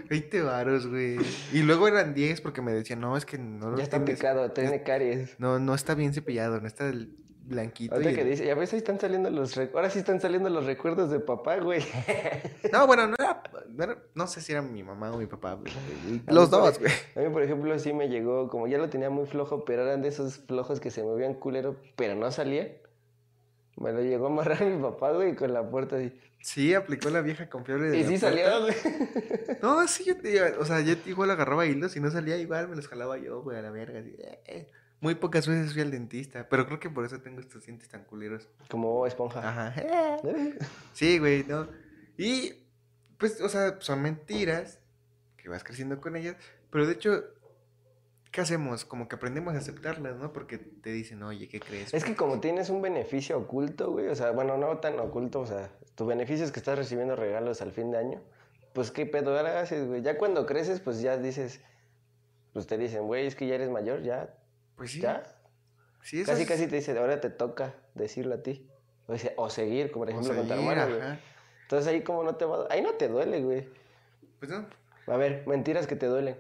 [0.10, 1.18] 20 varos, güey.
[1.52, 4.16] Y luego eran 10 porque me decían, no, es que no lo Ya está tienes-
[4.20, 5.40] picado, tiene caries.
[5.40, 7.94] No, no está bien cepillado, no está el blanquito.
[7.94, 9.58] Ahorita y que dice, ves, ahí están saliendo los.
[9.58, 11.82] Ahora sí están saliendo los recuerdos de papá, güey.
[12.72, 15.60] No, bueno, no era, no era- no sé si era mi mamá o mi papá.
[16.28, 16.92] A Los dos, güey.
[17.16, 20.02] A mí, por ejemplo, sí me llegó, como ya lo tenía muy flojo, pero eran
[20.02, 22.78] de esos flojos que se movían culero, pero no salía.
[23.76, 26.14] Me lo llegó a amarrar mi papá, güey, con la puerta así.
[26.42, 28.30] Sí, aplicó la vieja confiable de Y la sí puerta.
[28.44, 28.76] salió, güey.
[29.62, 32.76] No, sí, yo te, o sea, yo igual agarraba hilos y no salía igual, me
[32.76, 34.00] los jalaba yo, güey, a la verga.
[34.00, 34.14] así,
[34.46, 34.70] eh.
[35.04, 38.06] Muy pocas veces fui al dentista, pero creo que por eso tengo estos dientes tan
[38.06, 38.48] culeros.
[38.70, 39.46] Como esponja.
[39.46, 39.74] Ajá.
[39.76, 40.58] Eh,
[40.94, 41.68] Sí, güey, ¿no?
[42.18, 42.54] Y,
[43.18, 44.80] pues, o sea, son mentiras
[45.36, 46.38] que vas creciendo con ellas,
[46.70, 47.22] pero de hecho,
[48.32, 48.86] ¿qué hacemos?
[48.86, 50.32] Como que aprendemos a aceptarlas, ¿no?
[50.32, 51.94] Porque te dicen, oye, ¿qué crees?
[51.94, 55.46] Es que como tienes un beneficio oculto, güey, o sea, bueno, no tan oculto, o
[55.46, 58.22] sea, tu beneficio es que estás recibiendo regalos al fin de año,
[58.72, 60.02] pues qué pedo haces, güey.
[60.02, 61.60] Ya cuando creces, pues ya dices,
[62.54, 64.34] pues te dicen, güey, es que ya eres mayor, ya,
[64.84, 65.02] Pues sí.
[65.02, 65.24] ya.
[66.02, 68.68] Sí, eso Casi, es- casi te dice, ahora te toca decirlo a ti.
[69.38, 71.18] O, seguir, como por ejemplo con tu hermano, güey.
[71.64, 72.68] Entonces ahí como no te va...
[72.70, 73.68] Ahí no te duele, güey.
[74.40, 74.66] Pues no.
[75.08, 76.38] A ver, mentiras que te duelen.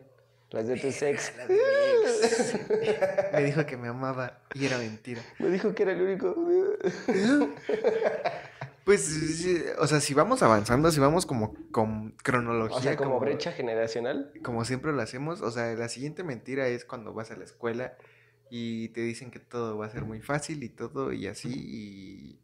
[0.49, 1.33] Las de tu sex.
[1.47, 2.55] De ex.
[3.33, 5.21] Me dijo que me amaba y era mentira.
[5.39, 6.35] Me dijo que era el único...
[8.85, 9.45] Pues,
[9.79, 14.33] o sea, si vamos avanzando, si vamos como con cronología, O sea, como brecha generacional.
[14.43, 17.93] como siempre lo hacemos, o sea, la siguiente mentira es cuando vas a la escuela
[18.55, 22.39] y te dicen que todo va a ser muy fácil y todo y así y,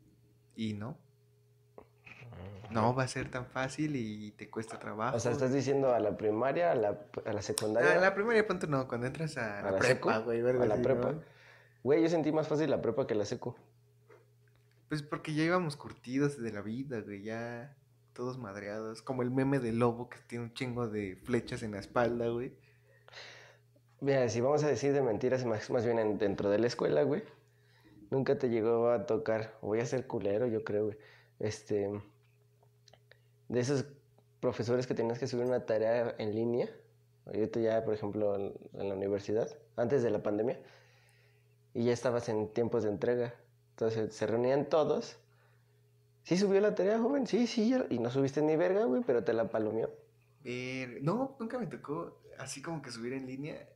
[0.55, 0.97] y no,
[2.71, 5.17] no va a ser tan fácil y te cuesta trabajo.
[5.17, 8.15] O sea, estás diciendo a la primaria, a la, a la secundaria, Ah, en la
[8.15, 11.13] primaria punto no, cuando entras a, ¿A la prepa, güey, a la prepa.
[11.83, 13.55] Güey, yo sentí más fácil la prepa que la secu.
[14.87, 17.77] Pues porque ya íbamos curtidos de la vida, güey, ya
[18.13, 21.79] todos madreados, como el meme del lobo que tiene un chingo de flechas en la
[21.79, 22.57] espalda, güey.
[24.01, 27.03] Mira, si vamos a decir de mentiras, más, más bien en- dentro de la escuela,
[27.03, 27.23] güey.
[28.11, 30.97] Nunca te llegó a tocar, voy a ser culero, yo creo, güey.
[31.39, 31.89] Este.
[33.49, 33.85] De esos
[34.39, 36.69] profesores que tenías que subir una tarea en línea.
[37.25, 40.59] Ahorita ya, por ejemplo, en, la universidad, antes de la pandemia.
[41.73, 43.33] Y ya estabas en tiempos de entrega.
[43.71, 45.17] Entonces se reunían todos.
[46.23, 47.27] ¿Sí subió la tarea, joven?
[47.27, 47.75] Sí, sí.
[47.89, 49.89] Y no subiste ni verga, güey, pero te la palomeó.
[51.01, 53.67] No, nunca me tocó así como que subir en línea.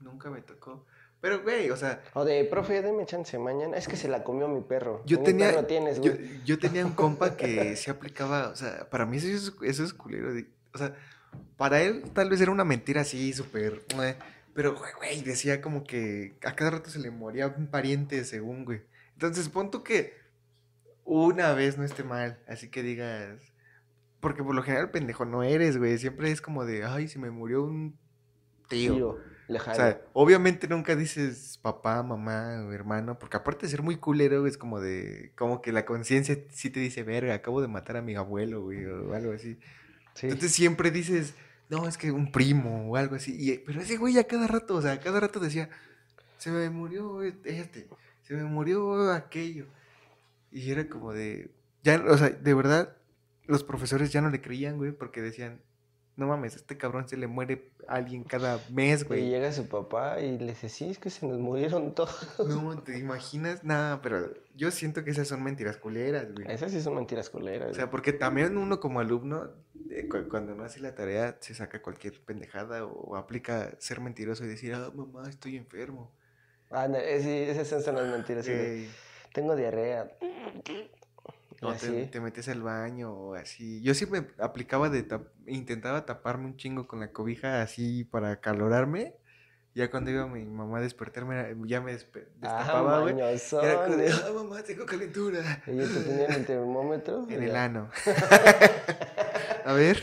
[0.00, 0.84] Nunca me tocó.
[1.20, 3.76] Pero, güey, o sea, O de, profe, deme chance mañana.
[3.76, 5.02] Es que se la comió mi perro.
[5.04, 5.50] yo tenía.
[5.50, 6.12] perro tienes, yo,
[6.44, 8.48] yo tenía un compa que se aplicaba.
[8.50, 10.32] O sea, para mí eso es, eso es culero.
[10.32, 10.94] de- O sea,
[11.56, 13.82] para él tal vez era una mentira así, súper.
[14.54, 18.64] Pero, güey, güey, decía como que a cada rato se le moría un pariente según,
[18.64, 18.82] güey.
[19.14, 20.14] Entonces, pon tú que
[21.04, 22.38] una vez no esté mal.
[22.46, 23.40] Así que digas.
[24.20, 25.96] Porque por lo general pendejo no eres, güey.
[25.98, 27.96] Siempre es como de, ay, se me murió un
[28.68, 28.94] tío.
[28.94, 33.96] Tío, O sea, obviamente nunca dices papá, mamá o hermano, porque aparte de ser muy
[33.96, 37.96] culero, es como de, como que la conciencia sí te dice, verga, acabo de matar
[37.96, 39.58] a mi abuelo, güey, o algo así.
[40.14, 40.26] sí.
[40.26, 41.34] Entonces siempre dices,
[41.70, 43.36] no, es que un primo o algo así.
[43.38, 45.70] Y, pero ese güey a cada rato, o sea, a cada rato decía,
[46.36, 47.88] se me murió este,
[48.22, 49.66] se me murió aquello.
[50.50, 51.50] Y era como de,
[51.82, 52.96] ya, o sea, de verdad,
[53.46, 55.62] los profesores ya no le creían, güey, porque decían,
[56.18, 59.28] no mames, a este cabrón se le muere alguien cada mes, y güey.
[59.30, 62.14] llega su papá y le dice, sí, es que se nos murieron todos.
[62.46, 63.64] No, ¿te imaginas?
[63.64, 66.50] Nada, pero yo siento que esas son mentiras culeras, güey.
[66.50, 67.70] Esas sí son mentiras culeras.
[67.70, 69.48] O sea, porque también uno como alumno,
[69.90, 74.44] eh, cu- cuando no hace la tarea, se saca cualquier pendejada o, aplica ser mentiroso
[74.44, 76.12] y decir, ah, mamá, estoy enfermo.
[76.70, 78.44] Ah, no, eh, sí, esas son las mentiras.
[78.44, 78.88] sí, Eh,
[79.32, 80.10] Tengo diarrea.
[81.60, 83.82] O te, te metes al baño o así.
[83.82, 89.14] Yo siempre aplicaba de, tap- intentaba taparme un chingo con la cobija así para acalorarme.
[89.74, 92.00] Ya cuando iba mi mamá a despertarme, ya me Ajá,
[92.40, 93.14] destapaba, güey.
[93.14, 93.64] mañosón.
[93.64, 95.62] Era como de, ah, mamá, tengo calentura.
[95.66, 97.26] Y te tenían el termómetro.
[97.30, 97.88] En el ano.
[99.64, 100.02] a ver.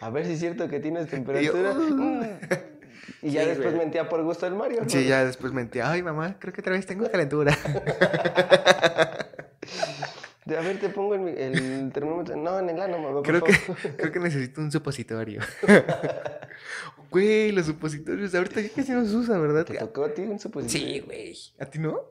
[0.00, 1.12] A ver si es cierto que tienes Y yo,
[1.52, 1.72] temperatura.
[1.72, 2.26] "Uh".
[3.22, 4.82] Y ya Sí, después mentía por gusto del Mario.
[4.86, 5.02] Sí, ¿no?
[5.08, 7.56] ya después mentía, ay mamá, creo que otra vez tengo calentura.
[10.48, 12.34] De, a ver, te pongo el, el termómetro.
[12.36, 13.14] No, en el ano, mamá.
[13.16, 13.52] por Creo que,
[13.98, 15.40] creo que necesito un supositorio.
[17.10, 19.64] Güey, los supositorios, ahorita ya casi no se usa, ¿verdad?
[19.64, 20.86] ¿Te tocó a ti un supositorio?
[20.94, 21.34] Sí, güey.
[21.58, 22.02] ¿A ti no?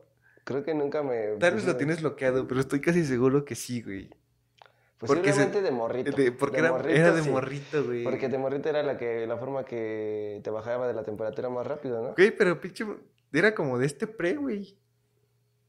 [0.44, 1.36] Creo que nunca me.
[1.40, 4.10] Tal vez lo tienes bloqueado, pero estoy casi seguro que sí, güey.
[4.98, 6.12] porque se- Posiblemente de morrito.
[6.18, 7.30] De- porque De era, morrito, era de sí.
[7.30, 8.04] morrito, güey.
[8.04, 11.68] Porque de morrito era la que la forma que te bajaba de la temperatura más
[11.68, 12.14] rápido, ¿no?
[12.16, 12.86] Güey, pero pinche,
[13.34, 14.78] era como de este pre, güey.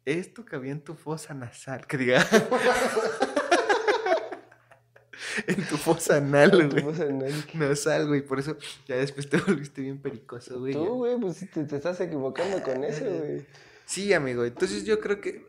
[0.09, 2.25] Esto cabía en tu fosa nasal, que diga.
[5.47, 6.83] en tu fosa anal, Tu güey.
[6.83, 8.23] voz en el- Nasal, güey.
[8.23, 10.73] Por eso ya después te volviste bien pericoso, güey.
[10.73, 13.47] Tú, güey, pues te, te estás equivocando con eso, güey.
[13.85, 14.45] Sí, amigo.
[14.45, 15.47] Entonces yo creo que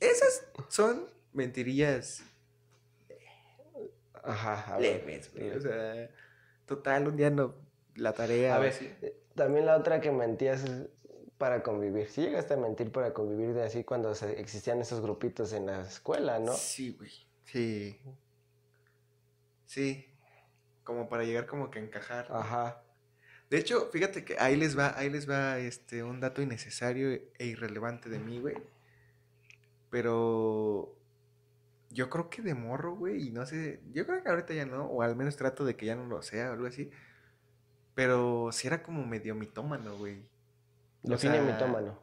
[0.00, 2.22] esas son mentirillas
[4.22, 5.50] Ajá, leves, güey.
[5.50, 6.10] O sea,
[6.66, 7.54] total, un día no.
[7.96, 8.56] La tarea.
[8.56, 10.86] A ver, eh, también la otra que mentías es
[11.38, 12.08] para convivir.
[12.08, 15.82] Si llegaste a mentir para convivir de así cuando se- existían esos grupitos en la
[15.82, 16.52] escuela, ¿no?
[16.52, 17.10] Sí, güey.
[17.44, 18.00] Sí.
[19.66, 20.06] Sí.
[20.84, 22.28] Como para llegar como que a encajar.
[22.30, 22.82] Ajá.
[23.50, 27.46] De hecho, fíjate que ahí les va, ahí les va este un dato innecesario e
[27.46, 28.56] irrelevante de mí, güey.
[29.90, 30.94] Pero
[31.90, 34.84] yo creo que de morro, güey, y no sé, yo creo que ahorita ya no,
[34.86, 36.90] o al menos trato de que ya no lo sea o algo así.
[37.94, 40.22] Pero sí era como medio mitómano, güey.
[41.06, 41.98] O Define sea, mitómano.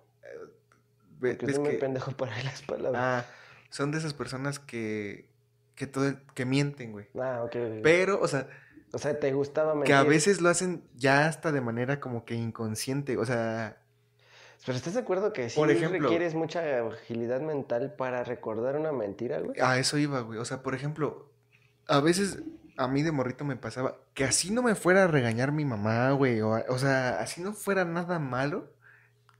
[1.20, 3.02] Ve- Porque ves soy muy que- pendejo para las palabras.
[3.04, 3.26] ah,
[3.70, 5.32] son de esas personas que
[5.76, 7.08] que todo que mienten, güey.
[7.20, 7.56] Ah, ok.
[7.56, 7.80] ok.
[7.82, 8.48] Pero, o sea,
[8.92, 9.88] O sea, te gustaba mentir.
[9.88, 13.78] que a veces lo hacen ya hasta de manera como que inconsciente, o sea,
[14.68, 18.92] Pero ¿estás de acuerdo que sí Por ejemplo- requieres mucha agilidad mental para recordar una
[18.92, 19.60] mentira, güey?
[19.60, 20.38] A eso iba, güey.
[20.39, 21.32] O sea, por ejemplo,
[21.88, 22.44] a veces
[22.78, 26.12] a mí de morrito me pasaba que así no me fuera a regañar mi mamá,
[26.12, 26.39] güey.
[26.42, 28.72] O, o sea, así no fuera nada malo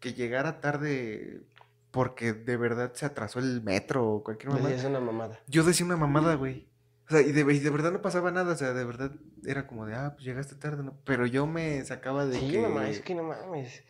[0.04, 1.44] que llegara tarde
[1.92, 4.68] porque de verdad se atrasó el metro o cualquier mamá.
[4.68, 5.40] Decías una mamada.
[5.48, 6.68] Yo decía una mamada, güey.
[7.08, 8.52] O sea, y de, y de verdad no pasaba nada.
[8.52, 9.14] O sea, de verdad
[9.46, 10.94] era como de, ah, pues llegaste tarde, ¿no?
[11.06, 12.60] Pero yo me sacaba de Sí, que...
[12.62, 13.82] mamá, es que no mames.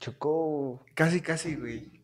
[0.00, 0.84] Chocó.
[0.94, 2.02] Casi, casi, güey.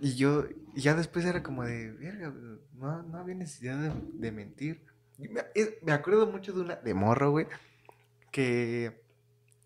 [0.00, 2.32] Y yo, y ya después era como de, verga,
[2.74, 4.82] no, no había necesidad de, de mentir.
[5.18, 7.46] Y me, es- me acuerdo mucho de una, de morro, güey,
[8.32, 9.00] que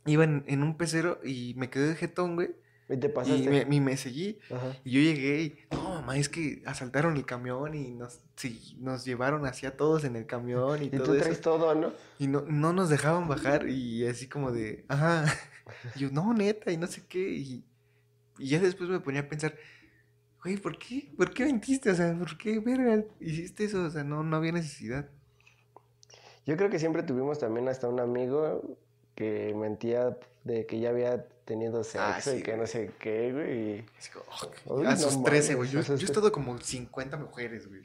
[0.05, 2.51] iba en, en un pecero y me quedé de jetón, güey.
[2.93, 3.67] Y te pasaste.
[3.71, 4.39] Y me, seguí.
[4.51, 4.77] Ajá.
[4.85, 9.05] Y yo llegué y, no, mamá, es que asaltaron el camión y nos, sí, nos
[9.05, 11.23] llevaron hacia todos en el camión y, Y todo tú eso.
[11.23, 11.93] traes todo, ¿no?
[12.19, 15.25] Y no, no nos dejaban bajar y así como de, ajá.
[15.95, 17.31] Y yo, no, neta, y no sé qué.
[17.31, 17.65] Y,
[18.39, 19.57] y ya después me ponía a pensar,
[20.43, 21.11] güey, ¿por qué?
[21.17, 21.91] ¿Por qué mentiste?
[21.91, 23.85] O sea, ¿por qué, verga, hiciste eso?
[23.85, 25.09] O sea, no, no había necesidad.
[26.45, 28.77] Yo creo que siempre tuvimos también hasta un amigo
[29.15, 33.33] que mentía de que ya había tenido sexo Ah, y sí, que no sé qué,
[33.33, 33.85] güey.
[33.99, 35.71] Así como, Uy, a no sus 13, güey.
[35.71, 37.83] Yo, yo he estado como 50 mujeres, güey.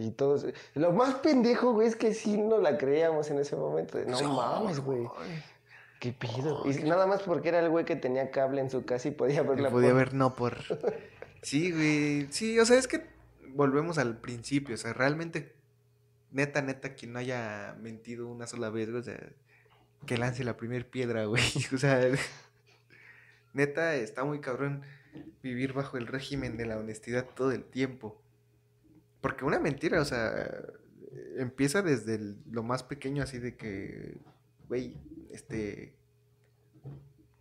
[0.00, 0.46] Y, y todos.
[0.74, 3.98] Lo más pendejo, güey, es que sí no la creíamos en ese momento.
[4.06, 5.08] No Sí, mames, güey.
[5.98, 6.62] ¿Qué pido?
[6.70, 9.42] Y nada más porque era el güey que tenía cable en su casa y podía
[9.42, 10.56] ver Y la podía por- ver no por.
[11.42, 12.26] Sí, güey.
[12.30, 13.02] Sí, o sea, es que
[13.54, 14.74] volvemos al principio.
[14.74, 15.54] O sea, realmente,
[16.30, 19.18] neta, neta, quien no haya mentido una sola vez, güey, o sea,
[20.06, 21.42] que lance la primera piedra, güey.
[21.74, 22.00] O sea,
[23.52, 24.82] neta, está muy cabrón
[25.42, 28.20] vivir bajo el régimen de la honestidad todo el tiempo.
[29.20, 30.48] Porque una mentira, o sea,
[31.36, 34.16] empieza desde el- lo más pequeño, así de que,
[34.68, 34.96] güey,
[35.32, 35.94] este,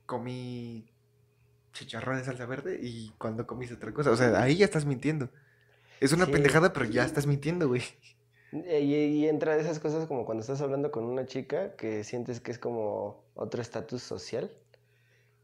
[0.06, 0.90] comí
[1.74, 4.12] chicharrón en salsa verde y cuando comiste otra cosa.
[4.12, 5.30] O sea, ahí ya estás mintiendo.
[6.02, 6.32] Es una Sí.
[6.32, 7.84] pendejada, pero ya estás mintiendo, güey.
[8.52, 12.04] Eh, Y, y entra de esas cosas como cuando estás hablando con una chica que
[12.04, 14.52] sientes que es como otro estatus social.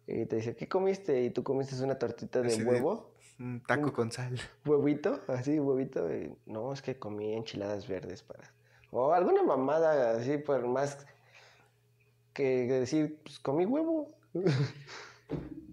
[0.07, 1.23] Y te dice, ¿qué comiste?
[1.23, 4.39] Y tú comiste una tortita de Así de- huevo, Un taco con sal.
[4.65, 6.13] huevito, así, huevito.
[6.13, 8.53] y, no, es que comí enchiladas verdes para...
[8.91, 11.05] O alguna mamada así, por más
[12.33, 14.07] que decir, pues comí huevo.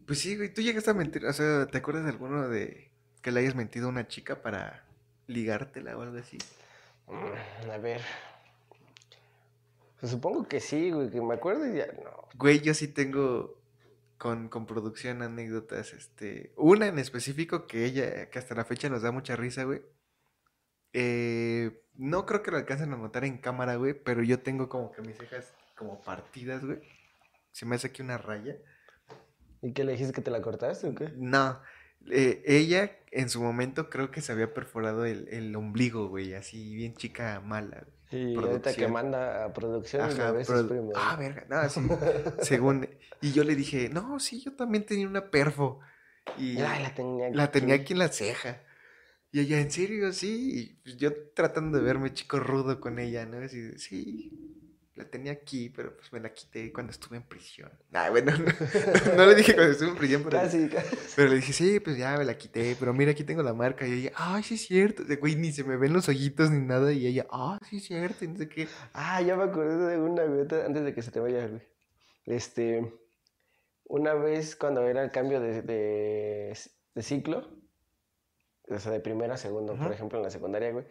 [0.07, 1.25] Pues sí, güey, tú llegaste a mentir.
[1.27, 2.91] O sea, ¿te acuerdas de alguno de
[3.23, 4.85] que le hayas mentido a una chica para
[5.29, 6.39] ligártela o algo así?
[7.13, 8.01] Mm, A ver.
[10.01, 12.11] Pues supongo que sí, güey, que me acuerdo y ya, no.
[12.35, 13.57] Güey, yo sí tengo
[14.19, 19.03] con, con producción anécdotas, este, una en específico que ella, que hasta la fecha nos
[19.03, 19.83] da mucha risa, güey.
[20.93, 24.91] Eh, no creo que lo alcancen a notar en cámara, güey, pero yo tengo como
[24.93, 26.81] que mis cejas como partidas, güey.
[27.53, 28.57] Se me hace aquí una raya.
[29.61, 31.13] ¿Y qué le dijiste que te la cortaste o qué?
[31.17, 31.61] No,
[32.11, 36.75] eh, ella en su momento creo que se había perforado el, el ombligo, güey, así
[36.75, 37.85] bien chica mala.
[37.85, 37.93] güey.
[38.33, 38.93] Y ahorita que Producción.
[38.93, 40.93] manda a producción Ajá, lo ves pero- es primero.
[40.97, 41.81] ah, verga, no, sí,
[42.43, 42.89] según,
[43.23, 45.81] y yo le dije, no, sí, yo también tenía una perfo,
[46.37, 47.83] y Ay, la tenía la tenía aquí.
[47.85, 48.63] aquí en la ceja,
[49.31, 50.13] y ella, ¿en serio?
[50.13, 53.39] Sí, y yo tratando de verme chico rudo con ella, ¿no?
[53.39, 54.61] Así, sí,
[55.03, 57.71] la tenía aquí, pero pues me la quité cuando estuve en prisión.
[57.93, 58.33] Ah, bueno,
[59.07, 60.97] no, no le dije cuando estuve en prisión, pero, Casi, casi.
[61.17, 63.87] pero le dije, sí, pues ya me la quité, pero mira, aquí tengo la marca,
[63.87, 66.61] y ella, ay, sí es cierto, de güey, ni se me ven los ojitos ni
[66.65, 68.69] nada, y ella, ah, sí es cierto, y no sé qué.
[68.93, 71.63] Ah, ya me acordé de una, güey, antes de que se te vaya, güey.
[72.25, 72.93] Este,
[73.85, 76.57] una vez cuando era el cambio de, de,
[76.95, 77.51] de ciclo,
[78.69, 80.87] o sea, de primero a segundo, por ejemplo, en la secundaria, güey,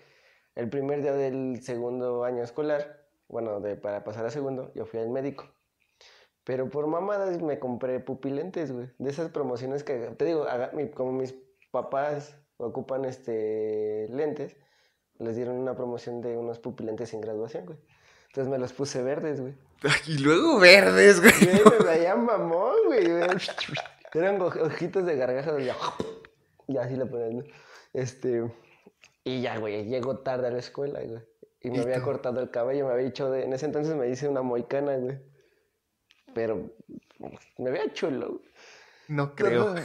[0.55, 3.00] el primer día del segundo año escolar,
[3.31, 5.45] bueno, de, para pasar a segundo, yo fui al médico.
[6.43, 8.87] Pero por mamadas me compré pupilentes, güey.
[8.97, 11.35] De esas promociones que, te digo, haga- mi- como mis
[11.71, 14.57] papás ocupan este lentes,
[15.19, 17.77] les dieron una promoción de unos pupilentes en graduación, güey.
[18.27, 19.53] Entonces me los puse verdes, güey.
[20.07, 21.33] Y luego verdes, güey.
[21.63, 23.05] Güey, me mamón, güey.
[24.13, 25.71] Eran oj- ojitos de gargaja de
[26.67, 27.43] y así le ponen, ¿no?
[27.93, 28.43] Este,
[29.23, 31.21] y ya, güey, llego tarde a la escuela, güey.
[31.61, 34.09] Y me ¿Y había cortado el cabello, me había hecho de, en ese entonces me
[34.09, 35.19] hice una moicana, güey.
[36.33, 36.71] Pero
[37.57, 38.50] me veía chulo, güey.
[39.11, 39.75] No creo.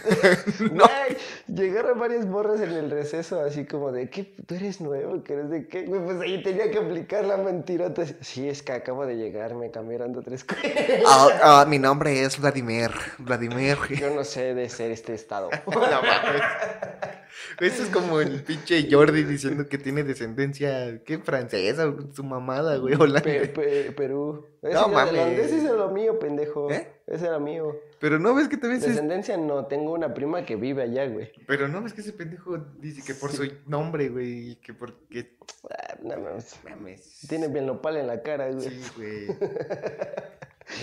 [1.49, 4.23] Llegaron varias morras en el receso, así como de, ¿qué?
[4.47, 5.25] ¿Tú eres nuevo?
[5.25, 5.83] ¿Que eres de qué?
[5.83, 8.05] Pues ahí tenía que aplicar la mentirota.
[8.21, 10.63] Sí, es que acabo de llegar, me cambiaron de tres cosas.
[11.07, 12.91] Ah, ah, mi nombre es Vladimir.
[13.19, 13.77] Vladimir.
[13.99, 15.51] Yo no sé de ser este estado.
[15.67, 16.43] No mames.
[17.61, 21.19] Esto es como el pinche Jordi diciendo que tiene descendencia, ¿qué?
[21.19, 23.53] Francesa, su mamada, güey, holandesa.
[23.53, 24.47] pe- Perú.
[24.63, 25.39] Ese No mames.
[25.39, 26.71] Ese era lo mío, pendejo.
[26.71, 26.89] ¿Eh?
[27.07, 27.77] Ese era mío.
[27.99, 28.81] Pero no ves que también.
[28.81, 31.33] Descendencia no, tengo una prima que vive allá, güey.
[31.47, 35.37] Pero no ves que ese pendejo dice que por su nombre, güey, y que porque...
[35.71, 36.57] Ah, no mames.
[36.65, 37.27] Mames.
[37.29, 38.69] Tiene bien nopal en la cara, güey.
[38.69, 39.27] Sí, güey.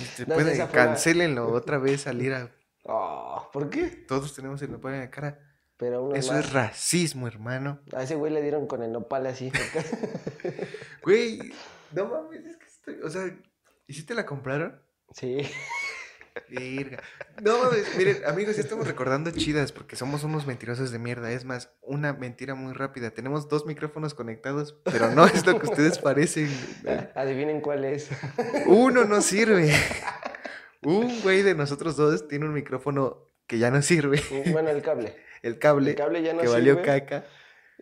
[0.02, 2.49] Este, No, puede, cancélenlo otra vez salir a...
[2.86, 3.88] Oh, ¿Por qué?
[3.88, 5.39] Todos tenemos el nopal en la cara.
[5.76, 6.45] Pero uno Eso más.
[6.45, 7.82] es racismo, hermano.
[7.93, 9.52] A ese güey le dieron con el nopal así.
[11.04, 11.52] Güey,
[11.91, 12.95] no mames, es que estoy...
[13.04, 13.23] O sea,
[13.86, 14.82] ¿y si te la compraron?
[15.12, 15.41] sí.
[17.41, 21.32] No mames, miren, amigos, ya estamos recordando chidas porque somos unos mentirosos de mierda.
[21.32, 23.12] Es más, una mentira muy rápida.
[23.12, 26.50] Tenemos dos micrófonos conectados, pero no es lo que ustedes parecen.
[27.15, 28.10] Adivinen cuál es.
[28.67, 29.74] Uno no sirve.
[30.84, 34.22] Un güey de nosotros dos tiene un micrófono que ya no sirve.
[34.52, 35.15] bueno, el cable.
[35.41, 36.86] El cable, El cable ya no que valió sirve.
[36.86, 37.26] caca.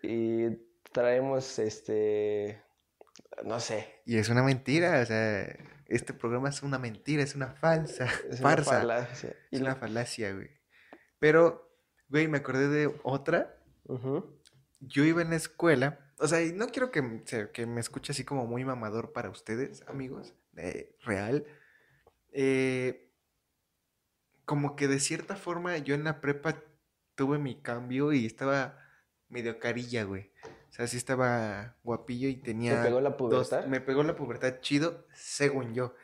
[0.02, 0.48] Y
[0.92, 2.62] traemos este.
[3.44, 4.02] No sé.
[4.06, 5.48] Y es una mentira, o sea,
[5.96, 8.80] este programa es una mentira, es una falsa, Es una farsa.
[8.80, 9.36] falacia.
[9.52, 10.50] Es una falacia, güey.
[11.20, 11.72] Pero,
[12.10, 13.58] güey, me acordé de otra.
[14.80, 17.24] Yo iba en la escuela, o sea, y no quiero que,
[17.54, 21.46] que me escuche así como muy mamador para ustedes, amigos, eh, real.
[22.32, 23.12] Eh,
[24.46, 26.64] como que de cierta forma yo en la prepa
[27.16, 28.78] tuve mi cambio y estaba
[29.32, 30.32] medio carilla, güey.
[30.70, 32.82] O sea, sí estaba guapillo y tenía...
[32.84, 33.66] pegó la dos- pubertad?
[33.66, 35.96] me pegó la pubertad chido, según yo.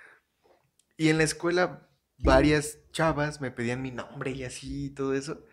[0.97, 1.87] Y en la escuela
[2.19, 5.45] varias chavas me pedían mi nombre y así y todo eso.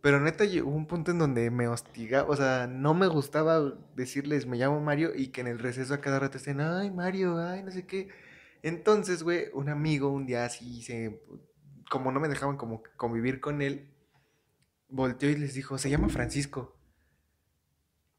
[0.00, 3.60] Pero neta llegó un punto en donde me hostigaba, o sea, no me gustaba
[3.94, 7.38] decirles me llamo Mario y que en el receso a cada rato estén, ay Mario,
[7.38, 8.08] ay no sé qué.
[8.62, 11.22] Entonces, güey, un amigo un día así se,
[11.88, 13.94] como no me dejaban como convivir con él,
[14.88, 16.76] volteó y les dijo, se llama Francisco.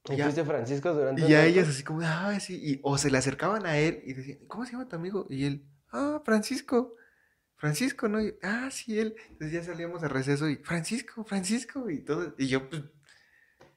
[0.09, 0.25] ¿Y Ya.
[0.25, 1.47] fuiste Francisco durante Y un a rato?
[1.49, 4.65] ellas así como, ah, sí, y, o se le acercaban a él y decían, ¿cómo
[4.65, 5.25] se llama tu amigo?
[5.29, 6.95] Y él, ah, Francisco,
[7.55, 8.21] Francisco, ¿no?
[8.21, 9.15] Y, ah, sí, él.
[9.29, 12.35] Entonces ya salíamos a receso y, Francisco, Francisco, y todo.
[12.37, 12.83] Y yo, pues,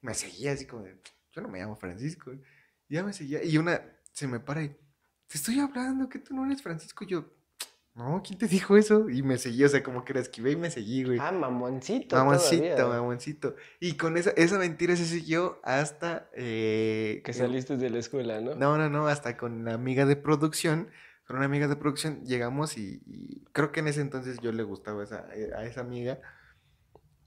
[0.02, 1.00] me seguía así como, de,
[1.32, 2.32] yo no me llamo Francisco.
[2.32, 3.44] Y ya me seguía.
[3.44, 3.80] Y una
[4.12, 4.68] se me para y,
[5.28, 7.04] te estoy hablando, que tú no eres Francisco.
[7.04, 7.32] Y yo,
[7.96, 9.08] no, ¿quién te dijo eso?
[9.08, 11.18] Y me seguí, o sea, como que la esquivé y me seguí, güey.
[11.20, 12.14] Ah, mamoncito.
[12.16, 13.00] Mamoncito, todavía.
[13.00, 13.56] mamoncito.
[13.80, 16.28] Y con esa, esa mentira se siguió hasta...
[16.34, 18.54] eh, Que eh, saliste de la escuela, ¿no?
[18.54, 20.90] No, no, no, hasta con la amiga de producción.
[21.26, 24.62] Con una amiga de producción llegamos y, y creo que en ese entonces yo le
[24.62, 26.20] gustaba esa- eh, a esa amiga.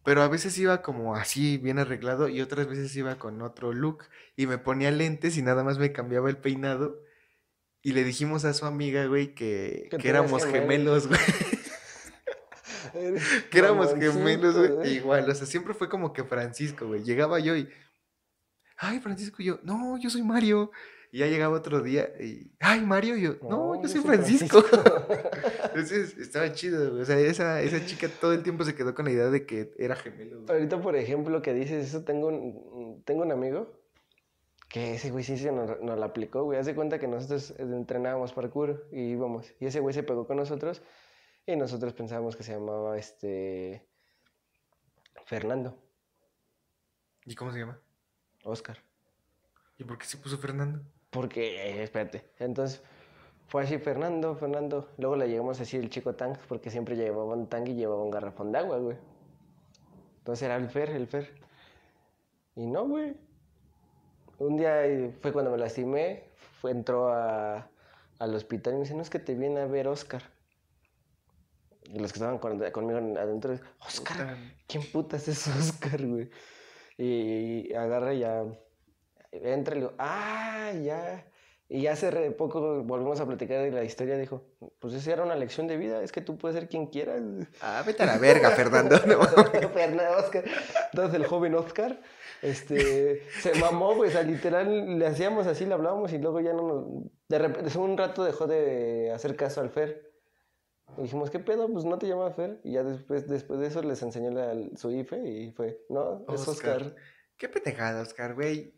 [0.04, 4.04] Pero a veces iba como así, bien arreglado, y otras veces iba con otro look.
[4.36, 7.00] Y me ponía lentes y nada más me cambiaba el peinado.
[7.82, 10.62] Y le dijimos a su amiga, güey, que, Que éramos gemelo.
[10.62, 11.20] gemelos, güey.
[13.52, 14.96] Que éramos gemelos, güey.
[14.96, 17.04] Igual, o sea, siempre fue como que Francisco, güey.
[17.04, 17.70] Llegaba yo y,
[18.78, 20.72] ay, Francisco, y yo, no, yo soy Mario.
[21.12, 24.64] Y ya llegaba otro día y, ay, Mario, y yo, no, yo soy Francisco.
[25.64, 27.02] Entonces, estaba chido, güey.
[27.02, 29.72] O sea, esa, esa chica todo el tiempo se quedó con la idea de que
[29.80, 30.42] era gemelo.
[30.42, 30.52] güey.
[30.52, 33.79] Ahorita, por ejemplo, que dices eso, tengo un, tengo un amigo
[34.70, 36.60] que ese güey sí se nos, nos la aplicó, güey.
[36.60, 39.54] Haz de cuenta que nosotros eh, entrenábamos parkour y íbamos.
[39.60, 40.82] Y ese güey se pegó con nosotros
[41.46, 43.86] y nosotros pensábamos que se llamaba este.
[45.26, 45.78] Fernando,
[47.30, 47.80] ¿Y cómo se llama?
[48.44, 48.78] Oscar.
[49.78, 50.82] ¿Y por qué se puso Fernando?
[51.12, 52.32] Porque, eh, espérate.
[52.40, 52.82] Entonces,
[53.48, 54.90] fue así Fernando, Fernando.
[54.98, 58.02] Luego le llegamos a decir el chico tank, porque siempre llevaba un tank y llevaba
[58.02, 58.98] un garrafón de agua, güey.
[60.18, 61.34] Entonces era el Fer, el Fer.
[62.56, 63.16] Y no, güey.
[64.40, 66.24] Un día eh, fue cuando me lastimé,
[66.62, 67.70] fue, entró a,
[68.20, 70.24] al hospital y me dice, no es que te viene a ver Oscar.
[71.84, 74.38] Y los que estaban con- conmigo adentro, Oscar.
[74.68, 76.30] ¿Quién putas es Oscar, güey?
[76.98, 78.44] Y, agarra y ya.
[79.32, 81.26] Entra y le digo, ah, ya.
[81.72, 84.18] Y hace poco volvimos a platicar de la historia.
[84.18, 84.44] Dijo,
[84.80, 87.22] pues esa era una lección de vida, es que tú puedes ser quien quieras.
[87.62, 88.98] Ah, vete a la verga, Fernando.
[89.06, 89.22] No,
[89.74, 90.46] Fernando Oscar.
[90.92, 92.02] Entonces el joven Oscar
[92.42, 94.10] este, se mamó, güey.
[94.10, 96.86] O sea, literal le hacíamos así, le hablábamos y luego ya no nos.
[97.28, 100.10] De repente, un rato dejó de hacer caso al Fer.
[100.98, 101.72] Y dijimos, ¿qué pedo?
[101.72, 102.62] Pues no te llama Fer.
[102.64, 106.48] Y ya después, después de eso les enseñó la- su IFE y fue, no, es
[106.48, 106.78] Oscar.
[106.82, 106.96] Oscar.
[107.38, 108.74] Qué pendejada, Oscar, güey.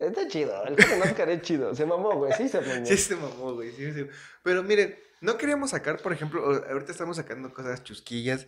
[0.00, 1.74] Está chido, el joven Oscar es chido.
[1.74, 2.86] Se mamó, güey, sí se mamó.
[2.86, 3.70] Sí se mamó, güey.
[3.72, 4.08] sí se-
[4.42, 8.46] Pero miren, no queríamos sacar, por ejemplo, ahorita estamos sacando cosas chusquillas.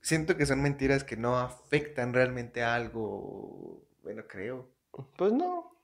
[0.00, 3.82] Siento que son mentiras que no afectan realmente a algo.
[4.02, 4.68] Bueno, creo.
[5.16, 5.76] Pues no.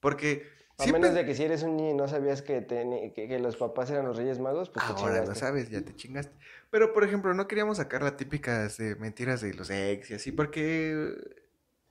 [0.00, 0.46] Porque
[0.78, 1.00] A siempre.
[1.02, 3.90] menos de que si eres un niño y no sabías que, que, que los papás
[3.90, 6.34] eran los Reyes Magos, pues te Ahora lo sabes, ya te chingaste.
[6.70, 10.32] Pero, por ejemplo, no queríamos sacar las típicas de mentiras de los ex y así,
[10.32, 11.14] porque.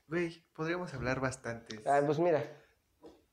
[0.07, 1.79] Güey, podríamos hablar bastantes.
[1.85, 2.43] Ah, pues mira,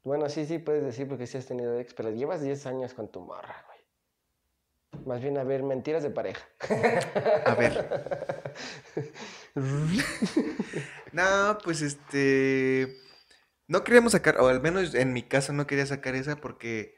[0.04, 3.10] Bueno, sí, sí, puedes decir porque sí has tenido ex, pero llevas 10 años con
[3.10, 3.78] tu morra, güey.
[5.06, 6.46] Más bien, a ver, mentiras de pareja.
[7.44, 8.54] A ver.
[11.12, 12.96] no, pues este.
[13.66, 16.96] No queríamos sacar, o al menos en mi caso no quería sacar esa porque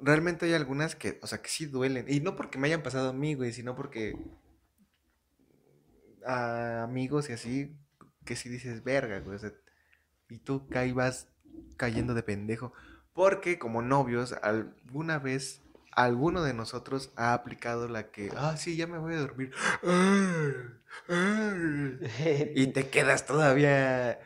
[0.00, 2.06] realmente hay algunas que, o sea, que sí duelen.
[2.08, 4.14] Y no porque me hayan pasado a mí, güey, sino porque
[6.24, 7.76] a amigos y así,
[8.24, 9.36] que sí dices, verga, güey.
[9.36, 9.52] O sea,
[10.30, 11.28] y tú caí vas
[11.76, 12.72] cayendo de pendejo.
[13.12, 18.86] Porque como novios, alguna vez alguno de nosotros ha aplicado la que, ah, sí, ya
[18.86, 19.52] me voy a dormir.
[22.54, 24.20] y te quedas todavía,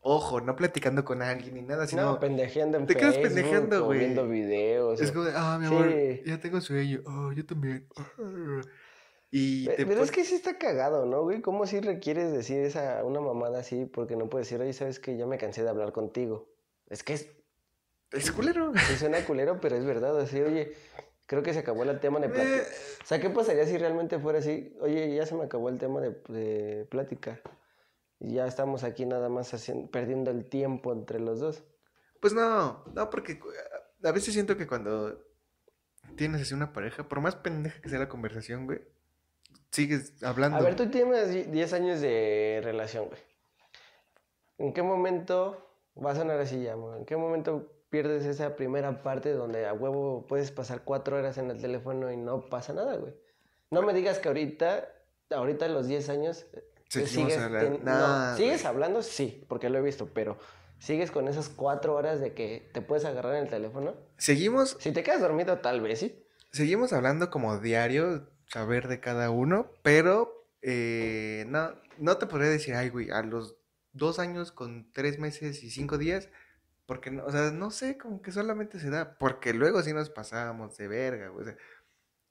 [0.00, 2.02] ojo, no platicando con alguien ni nada, sino...
[2.02, 4.00] No, pendejeando en te quedas Facebook pendejeando, o güey.
[4.00, 5.00] viendo videos.
[5.00, 6.22] Es o- como, ah, mi amor, Sí.
[6.26, 7.00] ya tengo sueño.
[7.06, 7.86] Oh, yo también.
[9.30, 11.42] Y te Pero es que sí está cagado, ¿no, güey?
[11.42, 13.84] ¿Cómo si requieres decir esa, una mamada así?
[13.84, 16.48] Porque no puedes decir, oye, ¿sabes que Ya me cansé de hablar contigo.
[16.88, 17.28] Es que es,
[18.10, 18.72] Es culero.
[18.74, 20.18] sí suena culero, pero es verdad.
[20.18, 20.72] Así, oye,
[21.26, 22.56] creo que se acabó el tema de plática.
[22.56, 22.66] Eh,
[23.02, 24.74] O sea, ¿qué pasaría si realmente fuera así?
[24.80, 27.40] Oye, ya se me acabó el tema de, de plática.
[28.20, 31.62] Y ya estamos aquí nada más haciendo, perdiendo el tiempo entre los dos.
[32.20, 33.50] Pues no, no, porque cu-
[34.02, 35.22] a veces siento que cuando
[36.16, 38.80] tienes así una pareja, por más pendeja que sea la conversación, güey,
[39.70, 40.56] sigues hablando.
[40.56, 43.20] A ver, tú tienes die- 10 años de relación, güey.
[44.58, 45.70] ¿En qué momento,
[46.02, 49.72] va a sonar así ya, amor, ¿en qué momento pierdes esa primera parte donde a
[49.72, 53.14] huevo puedes pasar cuatro horas en el teléfono y no pasa nada, güey?
[53.70, 54.88] No me digas que ahorita,
[55.30, 57.76] ahorita a los 10 años, eh, sigues, hablando.
[57.76, 58.66] ten- no, ¿sigues güey.
[58.66, 59.02] hablando?
[59.02, 60.38] Sí, porque lo he visto, pero
[60.78, 63.94] ¿sigues con esas cuatro horas de que te puedes agarrar en el teléfono?
[64.16, 66.24] Seguimos, Si te quedas dormido, tal vez, ¿sí?
[66.50, 72.74] seguimos hablando como diario, saber de cada uno, pero eh, no, no te podría decir,
[72.74, 73.56] ay, güey, a los
[73.92, 76.28] dos años con tres meses y cinco días,
[76.86, 80.10] porque, no, o sea, no sé, como que solamente se da, porque luego sí nos
[80.10, 81.56] pasábamos de verga, güey, o sea,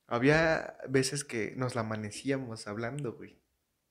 [0.08, 3.42] había veces que nos la amanecíamos hablando, güey.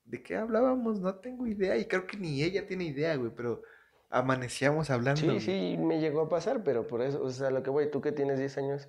[0.04, 1.00] ¿De qué hablábamos?
[1.00, 3.62] No tengo idea, y creo que ni ella tiene idea, güey, pero
[4.08, 5.20] amanecíamos hablando.
[5.20, 5.40] Sí, güey.
[5.40, 8.12] sí, me llegó a pasar, pero por eso, o sea, lo que voy, tú que
[8.12, 8.88] tienes 10 años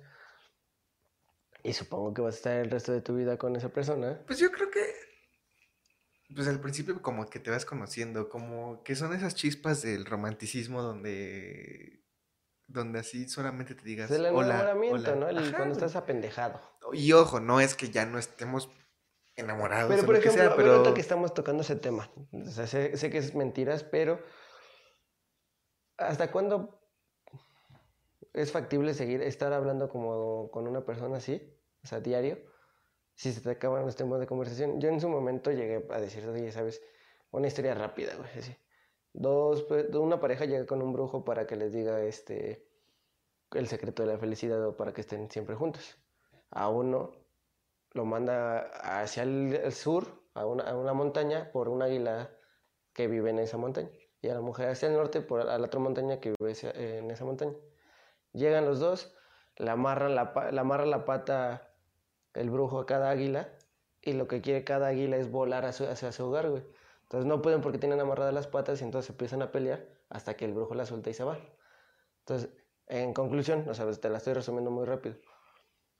[1.62, 4.20] y supongo que vas a estar el resto de tu vida con esa persona.
[4.26, 4.84] Pues yo creo que,
[6.34, 10.82] pues al principio como que te vas conociendo, como que son esas chispas del romanticismo
[10.82, 12.04] donde,
[12.66, 15.20] donde así solamente te digas, Es el hola, enamoramiento, hola".
[15.20, 15.28] ¿no?
[15.28, 16.60] El- Ajá, cuando estás apendejado.
[16.92, 18.70] Y ojo, no es que ya no estemos
[19.36, 22.10] enamorados Pero o por lo que ejemplo, sea, pero ahorita que estamos tocando ese tema,
[22.32, 24.20] o sea, sé, sé que es mentiras, pero
[25.96, 26.80] ¿hasta cuándo
[28.40, 32.38] es factible seguir, estar hablando como con una persona así, o sea, diario,
[33.14, 34.80] si se te acaban los temas de conversación?
[34.80, 36.82] Yo en su momento llegué a decir, ¿sabes?
[37.30, 38.28] Una historia rápida, güey.
[39.12, 42.68] Dos, pe- una pareja llega con un brujo para que les diga, este,
[43.52, 45.98] el secreto de la felicidad o para que estén siempre juntos.
[46.50, 47.12] A uno
[47.92, 48.60] lo manda
[49.00, 52.36] hacia el, sur, a una, a una montaña, por un águila
[52.92, 53.90] que vive en esa montaña.
[54.20, 57.10] Y a la mujer hacia el norte, por a la otra montaña que vive en
[57.10, 57.54] esa montaña.
[58.38, 59.14] Llegan los dos,
[59.56, 61.74] le amarran la, le amarra la pata
[62.34, 63.48] el brujo a cada águila,
[64.00, 66.62] y lo que quiere cada águila es volar hacia su hogar, güey.
[67.02, 70.44] Entonces no pueden porque tienen amarradas las patas y entonces empiezan a pelear hasta que
[70.44, 71.38] el brujo la suelta y se va.
[72.20, 72.50] Entonces,
[72.86, 75.16] en conclusión, o sea, te la estoy resumiendo muy rápido.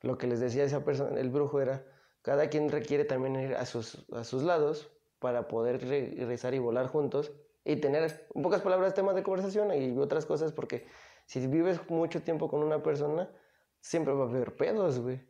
[0.02, 1.84] Lo que les decía esa persona, el brujo era,
[2.22, 6.58] cada quien requiere también ir a sus, a sus lados para poder re- regresar y
[6.58, 7.32] volar juntos
[7.64, 10.86] y tener, en pocas palabras, temas de conversación y otras cosas, porque
[11.28, 13.30] si vives mucho tiempo con una persona,
[13.80, 15.20] siempre va a haber pedos, güey.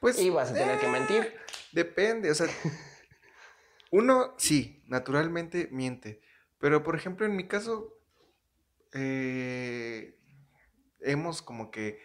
[0.00, 1.34] pues Y vas a tener que eh, mentir.
[1.72, 2.46] Depende, o sea,
[3.90, 6.22] uno sí, naturalmente miente,
[6.58, 7.92] pero por ejemplo en mi caso
[8.94, 10.18] eh,
[11.00, 12.00] hemos como que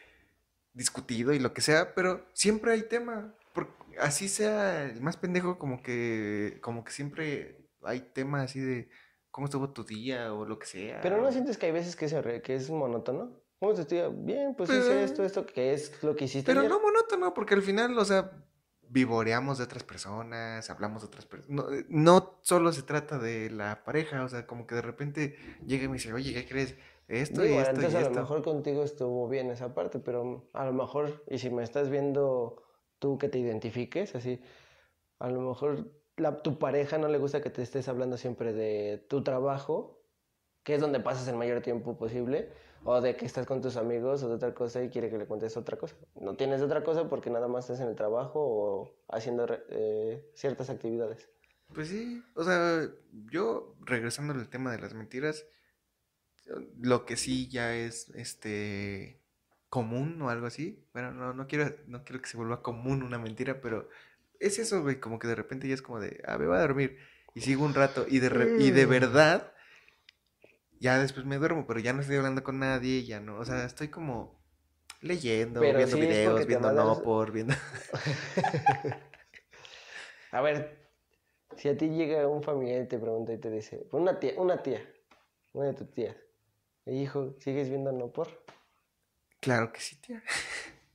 [0.73, 5.57] discutido y lo que sea, pero siempre hay tema, por- así sea el más pendejo
[5.57, 8.89] como que como que siempre hay tema así de
[9.31, 11.01] cómo estuvo tu día o lo que sea.
[11.01, 13.31] Pero no sientes que hay veces que es, arre- que es monótono.
[13.59, 13.99] ¿Cómo te estoy?
[14.13, 16.71] Bien, pues hice Pero- esto, esto, que es lo que hiciste Pero ayer.
[16.71, 18.31] no monótono, porque al final, o sea,
[18.87, 21.49] vivoreamos de otras personas, hablamos de otras personas.
[21.65, 25.35] No, eh, no solo se trata de la pareja, o sea, como que de repente
[25.65, 26.75] llega y me dice, oye, ¿qué crees?
[27.07, 28.19] Esto y Digo, esto entonces y a lo esto.
[28.21, 32.63] mejor contigo estuvo bien esa parte, pero a lo mejor, y si me estás viendo
[32.99, 34.39] tú que te identifiques, así,
[35.19, 39.05] a lo mejor la, tu pareja no le gusta que te estés hablando siempre de
[39.09, 40.01] tu trabajo,
[40.63, 42.51] que es donde pasas el mayor tiempo posible,
[42.83, 45.25] o de que estás con tus amigos o de otra cosa y quiere que le
[45.25, 45.95] cuentes otra cosa.
[46.15, 50.69] No tienes otra cosa porque nada más estás en el trabajo o haciendo eh, ciertas
[50.69, 51.29] actividades.
[51.73, 52.89] Pues sí, o sea,
[53.31, 55.45] yo regresando al tema de las mentiras,
[56.79, 59.21] Lo que sí ya es este
[59.69, 60.83] común o algo así.
[60.93, 63.87] Bueno, no, no quiero, no quiero que se vuelva común una mentira, pero
[64.39, 66.61] es eso, güey, como que de repente ya es como de, ah, me voy a
[66.61, 66.97] dormir.
[67.35, 68.05] Y sigo un rato.
[68.07, 68.89] Y de, re- y de Mm.
[68.89, 69.53] verdad,
[70.79, 73.37] ya después me duermo, pero ya no estoy hablando con nadie, ya no.
[73.39, 74.39] O sea, estoy como
[75.01, 77.53] leyendo, Pero viendo sí videos, viendo mandas- no por, viendo.
[80.31, 80.89] A ver,
[81.57, 84.61] si a ti llega un familiar y te pregunta y te dice, una tía, una
[84.63, 84.81] tía,
[85.53, 86.15] una de tus tías,
[86.85, 88.29] hijo, ¿sigues viendo no por?
[89.41, 90.21] Claro que sí, tía.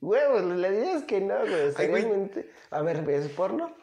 [0.05, 1.73] Huevos, la idea es que no, güey.
[1.75, 2.05] Ay, güey.
[2.71, 3.75] A ver, ¿ves porno?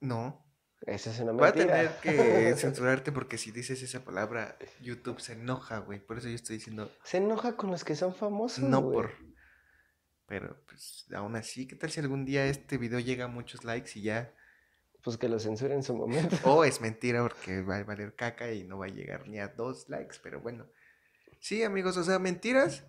[0.00, 0.44] No.
[0.82, 1.98] Esa es una Voy a mentira.
[2.00, 5.98] tener que censurarte porque si dices esa palabra, YouTube se enoja, güey.
[5.98, 8.94] Por eso yo estoy diciendo Se enoja con los que son famosos, no güey.
[8.94, 9.10] por.
[10.26, 13.98] Pero, pues, aún así, ¿qué tal si algún día este video llega a muchos likes
[13.98, 14.34] y ya?
[15.02, 16.36] Pues que lo censuren en su momento.
[16.44, 19.48] O es mentira porque va a valer caca y no va a llegar ni a
[19.48, 20.66] dos likes, pero bueno.
[21.40, 22.84] Sí, amigos, o sea, mentiras.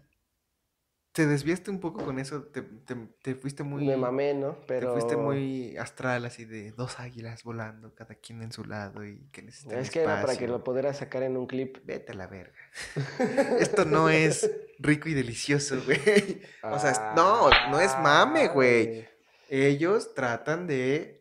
[1.12, 3.84] Te desviaste un poco con eso, te, te- te fuiste muy...
[3.84, 4.51] Me mamé, ¿no?
[4.51, 4.93] Te Pero...
[4.93, 9.41] fuiste muy astral, así de dos águilas volando, cada quien en su lado y que
[9.41, 11.78] necesitan Es que era para que lo pudieras sacar en un clip.
[11.84, 12.53] Vete a la verga.
[13.60, 16.41] Esto no es rico y delicioso, güey.
[16.64, 19.07] O sea, no, no es mame, güey.
[19.49, 21.18] Ellos tratan de...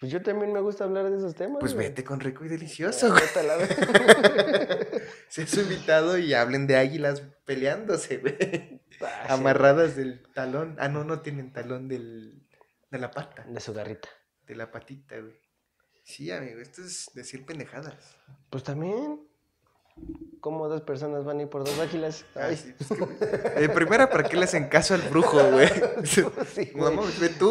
[0.00, 1.58] Pues yo también me gusta hablar de esos temas.
[1.60, 1.88] Pues güey.
[1.88, 3.20] vete con rico y delicioso, güey.
[3.20, 4.86] vete a la verga.
[5.28, 8.80] Sé su invitado y hablen de águilas peleándose, güey.
[9.02, 9.32] Ah, sí.
[9.32, 10.74] Amarradas del talón.
[10.78, 12.48] Ah, no, no tienen talón del,
[12.90, 13.44] de la pata.
[13.46, 14.08] De su garrita.
[14.46, 15.38] De la patita, güey.
[16.02, 18.16] Sí, amigo, esto es decir pendejadas.
[18.48, 19.20] Pues también.
[20.40, 22.24] ¿Cómo dos personas van a ir por dos águilas?
[22.34, 22.88] Ah, Ay, sí, pues
[23.54, 25.68] que- En primera, ¿para qué le hacen caso al brujo, güey?
[26.04, 26.24] sí.
[26.74, 27.50] Mamá, ve tú,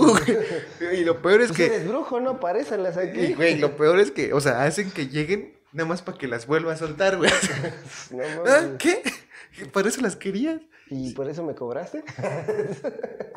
[0.80, 1.00] güey.
[1.00, 1.66] Y lo peor es Pues que...
[1.68, 2.40] eres brujo, ¿no?
[2.96, 3.34] Y, aquí.
[3.36, 6.48] güey, lo peor es que, o sea, hacen que lleguen nada más para que las
[6.48, 7.30] vuelva a soltar, güey.
[8.12, 8.76] No ¿Ah.
[8.80, 9.04] ¿Qué?
[9.72, 10.60] ¿Para eso las querías?
[10.90, 12.04] ¿Y por eso me cobraste?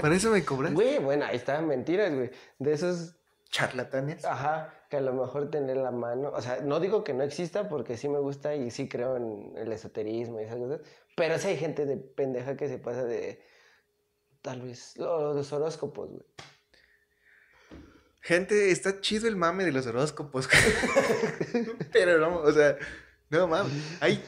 [0.01, 0.73] ¿Para eso me cobras?
[0.73, 2.31] Güey, bueno, ahí estaban mentiras, güey.
[2.59, 3.17] De esos,
[3.53, 4.25] Charlatanes.
[4.25, 6.31] ajá, que a lo mejor tener la mano.
[6.35, 9.53] O sea, no digo que no exista porque sí me gusta y sí creo en
[9.57, 10.81] el esoterismo y esas cosas.
[11.17, 13.41] Pero sí hay gente de pendeja que se pasa de.
[14.41, 14.97] Tal vez.
[14.97, 16.25] lo- Los horóscopos, güey.
[18.23, 20.49] Gente, está chido el mame de los horóscopos.
[21.93, 22.77] Pero no, o sea,
[23.31, 23.73] no mames.
[24.01, 24.25] Hay.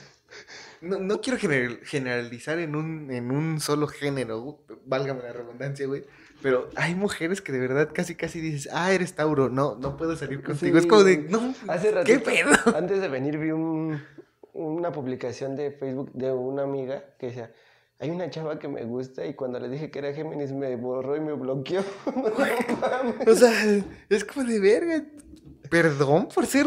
[0.81, 6.05] No, no quiero general- generalizar en un, en un solo género, válgame la redundancia, güey.
[6.45, 10.15] Pero hay mujeres que de verdad casi casi dices, ah, eres Tauro, no, no puedo
[10.15, 10.77] salir contigo.
[10.77, 12.77] es como de, no, Hace ¿qué ratito, pedo?
[12.77, 13.99] antes de venir vi un,
[14.53, 17.51] una publicación de Facebook de una amiga que decía,
[17.99, 21.17] hay una chava que me gusta y cuando le dije que era Géminis me borró
[21.17, 21.83] y me bloqueó.
[22.15, 22.25] No.
[23.33, 23.51] O sea,
[24.11, 25.03] es como de verga.
[25.71, 26.67] Perdón por ser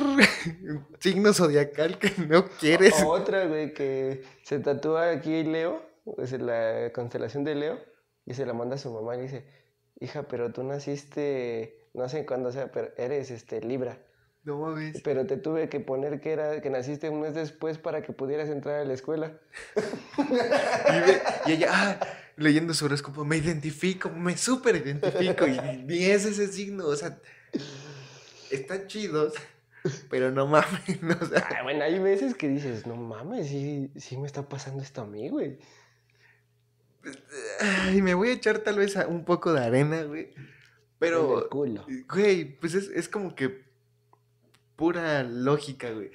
[1.00, 3.02] signo zodiacal que no quieres.
[3.04, 5.82] O- Otra, güey, que se tatúa aquí Leo,
[6.18, 7.80] es la constelación de Leo,
[8.26, 9.46] y se la manda a su mamá y le dice,
[10.00, 13.98] hija, pero tú naciste, no sé cuándo sea, pero eres este Libra.
[14.44, 15.02] No mames.
[15.04, 18.48] Pero te tuve que poner que era que naciste un mes después para que pudieras
[18.48, 19.38] entrar a la escuela.
[21.48, 22.00] Y, ella, ah,
[22.36, 25.48] leyendo su horóscopo, me identifico, me súper identifico.
[25.48, 27.20] Y ni es ese signo, o sea,
[28.52, 29.34] están chidos,
[30.10, 34.18] pero no mames, o sea, Ah, bueno, hay veces que dices, no mames, sí, sí
[34.18, 35.60] me está pasando esto a mí, güey.
[37.60, 40.34] Ay, me voy a echar tal vez un poco de arena, güey.
[40.36, 40.48] El
[41.00, 41.86] Pero, culo.
[42.10, 43.66] güey, pues es, es como que
[44.76, 46.12] pura lógica, güey.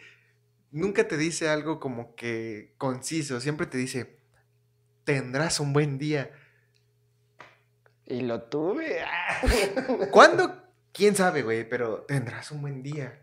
[0.71, 4.19] Nunca te dice algo como que conciso, siempre te dice,
[5.05, 6.31] tendrás un buen día.
[8.07, 9.05] Y lo tuve.
[10.11, 10.63] ¿Cuándo?
[10.93, 11.69] ¿Quién sabe, güey?
[11.69, 13.23] Pero tendrás un buen día.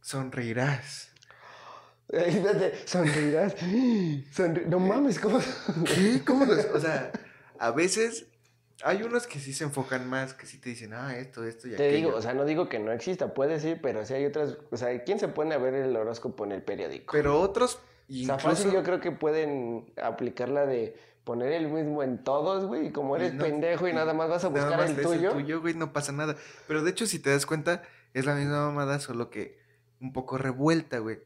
[0.00, 1.12] Sonreirás.
[2.86, 3.56] Sonreirás.
[3.56, 5.40] Sonri- No mames, ¿cómo?
[5.84, 6.22] ¿Qué?
[6.24, 7.10] ¿Cómo los- O sea,
[7.58, 8.26] a veces
[8.84, 11.70] hay unos que sí se enfocan más, que sí te dicen, ah, esto, esto y
[11.70, 11.96] Te aquello.
[12.08, 14.56] digo, o sea, no digo que no exista, puede sí, pero sí hay otras.
[14.70, 17.12] O sea, ¿quién se pone a ver el horóscopo en el periódico?
[17.12, 17.78] Pero otros,
[18.08, 22.22] o sea, fácil incluso, yo creo que pueden aplicar la de poner el mismo en
[22.22, 24.90] todos, güey, y como eres no- pendejo y nada más vas a nada buscar más
[24.90, 25.60] el tuyo.
[25.60, 26.36] güey, no pasa nada.
[26.68, 27.82] Pero de hecho, si te das cuenta,
[28.14, 29.58] es la misma mamada, solo que
[30.00, 31.18] un poco revuelta, güey.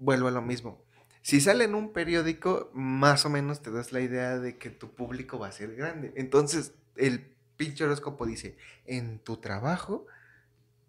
[0.00, 0.82] Vuelvo a lo mismo.
[1.20, 4.94] Si sale en un periódico, más o menos te das la idea de que tu
[4.94, 6.12] público va a ser grande.
[6.16, 10.06] Entonces, el pinche horóscopo dice, en tu trabajo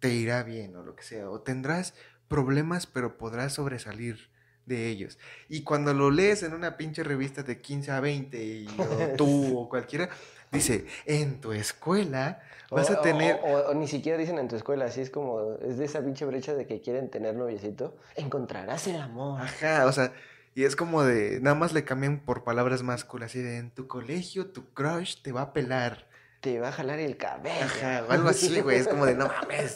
[0.00, 1.94] te irá bien o lo que sea, o tendrás
[2.26, 4.31] problemas, pero podrás sobresalir
[4.66, 5.18] de ellos.
[5.48, 9.58] Y cuando lo lees en una pinche revista de 15 a 20, y, o tú
[9.58, 10.08] o cualquiera,
[10.50, 13.40] dice, en tu escuela vas O- a tener...
[13.42, 16.02] O, o- o ni siquiera dicen en tu escuela, así es como, es de esa
[16.04, 17.96] pinche brecha de que quieren tener noviecito.
[18.16, 19.40] Encontrarás el amor.
[19.40, 20.12] Ajá, o sea,
[20.54, 23.70] Y es como de, nada más le cambian por palabras más cool, así de, en
[23.70, 26.08] tu colegio tu crush te va a pelar.
[26.40, 27.64] Te va a jalar el cabello.
[27.64, 29.74] Ajá, o algo así, güey, es como de, no mames,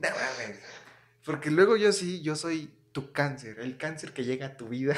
[0.00, 0.58] no mames.
[1.24, 4.94] Porque luego yo sí, yo soy tu cáncer, el cáncer que llega a tu vida,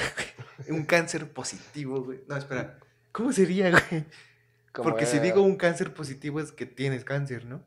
[0.66, 0.78] güey.
[0.78, 2.20] Un cáncer positivo, güey.
[2.28, 2.78] No, espera,
[3.11, 4.05] ¿cómo sería, güey?
[4.70, 7.64] Como Porque si digo un cáncer positivo es que tienes cáncer, ¿no?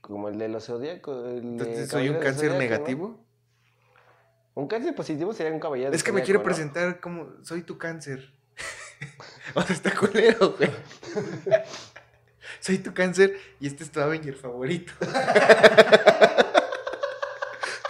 [0.00, 2.58] Como el de los de Entonces soy un cáncer Zodíaco, ¿no?
[2.58, 3.22] negativo.
[4.54, 5.92] Un cáncer positivo sería un caballero.
[5.92, 8.32] Es que me quiero presentar como soy tu cáncer.
[9.54, 10.70] o sea, está culero, güey.
[12.60, 14.94] soy tu cáncer y este es tu Avenger favorito.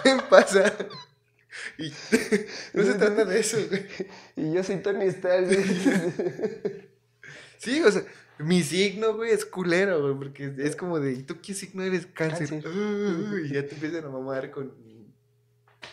[0.03, 0.75] ¿Qué pasa?
[1.79, 1.91] Y
[2.75, 3.87] no se trata de eso, güey.
[4.37, 5.49] Y yo soy Tony Stark.
[7.59, 8.03] Sí, o sea,
[8.39, 12.07] mi signo, güey, es culero, güey, porque es como de, ¿y tú qué signo eres?
[12.07, 12.49] Cáncer.
[12.49, 12.67] Cáncer.
[12.67, 14.73] Uh, y ya te empiezan a mamar con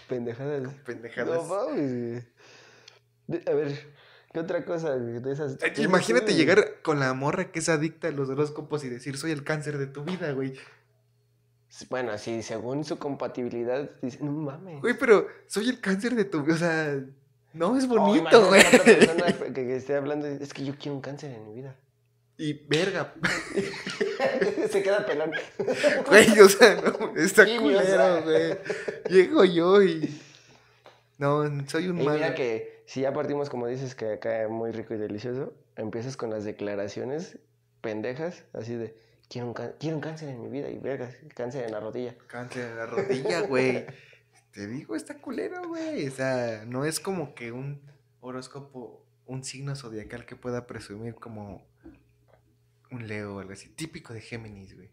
[0.08, 0.74] Pendejadas.
[0.86, 1.36] pendejadas.
[1.36, 2.24] No mames,
[3.28, 3.42] güey.
[3.46, 3.94] A ver,
[4.32, 5.58] ¿qué otra cosa güey, de esas?
[5.62, 9.32] Ay, Imagínate llegar con la morra que es adicta a los horóscopos y decir, soy
[9.32, 10.54] el cáncer de tu vida, güey.
[11.90, 14.82] Bueno, sí, según su compatibilidad, dice, no mames.
[14.82, 17.00] Güey, pero soy el cáncer de tu vida, o sea,
[17.54, 18.62] no es O bonito, güey.
[18.66, 21.76] otra persona que, que esté hablando, es que yo quiero un cáncer en mi vida.
[22.40, 23.14] Y verga,
[24.70, 25.32] Se queda pelón.
[26.08, 28.22] güey, o sea, no, está o culero, sea.
[28.22, 28.58] güey.
[29.10, 30.22] Llego yo y...
[31.18, 32.20] No, soy un Y malo.
[32.20, 36.16] mira que si ya partimos, como dices, que acá es muy rico y delicioso, empiezas
[36.16, 37.40] con las declaraciones
[37.82, 38.96] pendejas, así de,
[39.30, 42.16] quiero un, quiero un cáncer en mi vida y vergas, cáncer en la rodilla.
[42.28, 43.86] Cáncer en la rodilla, güey.
[44.52, 46.08] Te digo, está culero, güey.
[46.08, 47.82] O sea, no es como que un
[48.22, 51.64] horóscopo, un signo zodiacal que pueda presumir como
[52.92, 53.70] un Leo o algo así.
[53.70, 54.90] Típico de Géminis, güey.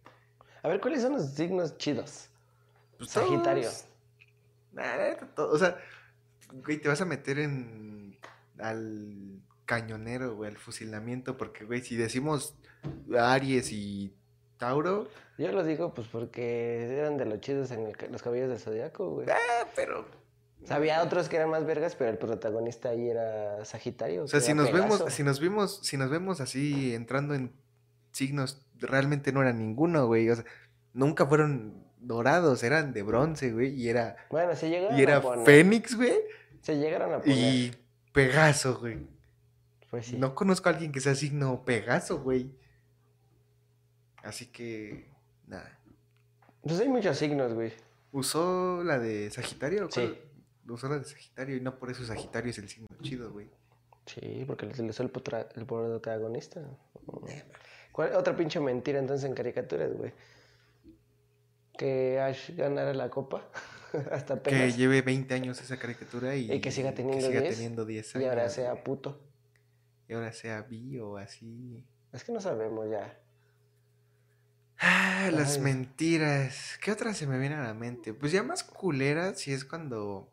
[0.62, 2.28] A ver, ¿cuáles son los signos chidos?
[2.99, 3.62] Pues Sagitario.
[3.68, 3.85] todos-
[4.72, 5.78] Nah, la neta, todo- O sea,
[6.53, 8.18] güey, te vas a meter en.
[8.59, 11.37] al cañonero, güey, al fusilamiento.
[11.37, 12.55] Porque, güey, si decimos
[13.16, 14.12] Aries y
[14.65, 15.09] Tauro.
[15.37, 19.11] Yo lo digo pues porque eran de los chidos en el los caballos del zodiaco,
[19.11, 19.27] güey.
[19.31, 20.07] Ah, pero.
[20.62, 24.25] O sea, había otros que eran más vergas, pero el protagonista ahí era Sagitario.
[24.25, 27.53] O sea, si nos vemos, si nos vimos, si nos vemos así entrando en
[28.12, 30.31] signos, realmente no era ninguno, güey.
[30.31, 30.45] O sea,
[30.95, 33.75] nunca fueron dorados, eran de bronce, güey.
[33.75, 35.45] Y era, Bueno, se llegaron y era a poner.
[35.45, 36.15] Fénix, güey.
[36.62, 37.37] Se llegaron a poner.
[37.37, 37.75] Y
[38.12, 39.07] Pegaso, güey.
[39.91, 40.17] Pues sí.
[40.17, 42.51] No conozco a alguien que sea signo Pegaso, güey.
[44.25, 45.07] Así que,
[45.47, 45.79] nada.
[46.62, 47.72] Pues hay muchos signos, güey.
[48.12, 49.89] ¿Usó la de Sagitario?
[49.91, 50.01] Sí.
[50.01, 50.75] ¿Cuál?
[50.75, 53.49] Usó la de Sagitario y no por eso Sagitario es el signo chido, güey.
[54.07, 55.11] Sí, porque le usó el,
[55.57, 56.62] el protagonista.
[57.93, 60.12] ¿Cuál otra pinche mentira entonces en caricaturas, güey?
[61.77, 63.49] Que Ash ganara la copa
[64.12, 64.77] hasta Que apenas.
[64.77, 68.18] lleve 20 años esa caricatura y, Y que siga teniendo siga 10, teniendo 10 Y
[68.18, 68.29] años.
[68.31, 69.20] ahora sea puto.
[70.09, 71.83] Y ahora sea bi o así.
[72.12, 73.18] Es que no sabemos ya.
[74.87, 75.62] Ah, las Ay.
[75.62, 76.78] mentiras.
[76.82, 78.12] ¿Qué otras se me vienen a la mente?
[78.12, 80.30] Pues ya más culera si es cuando.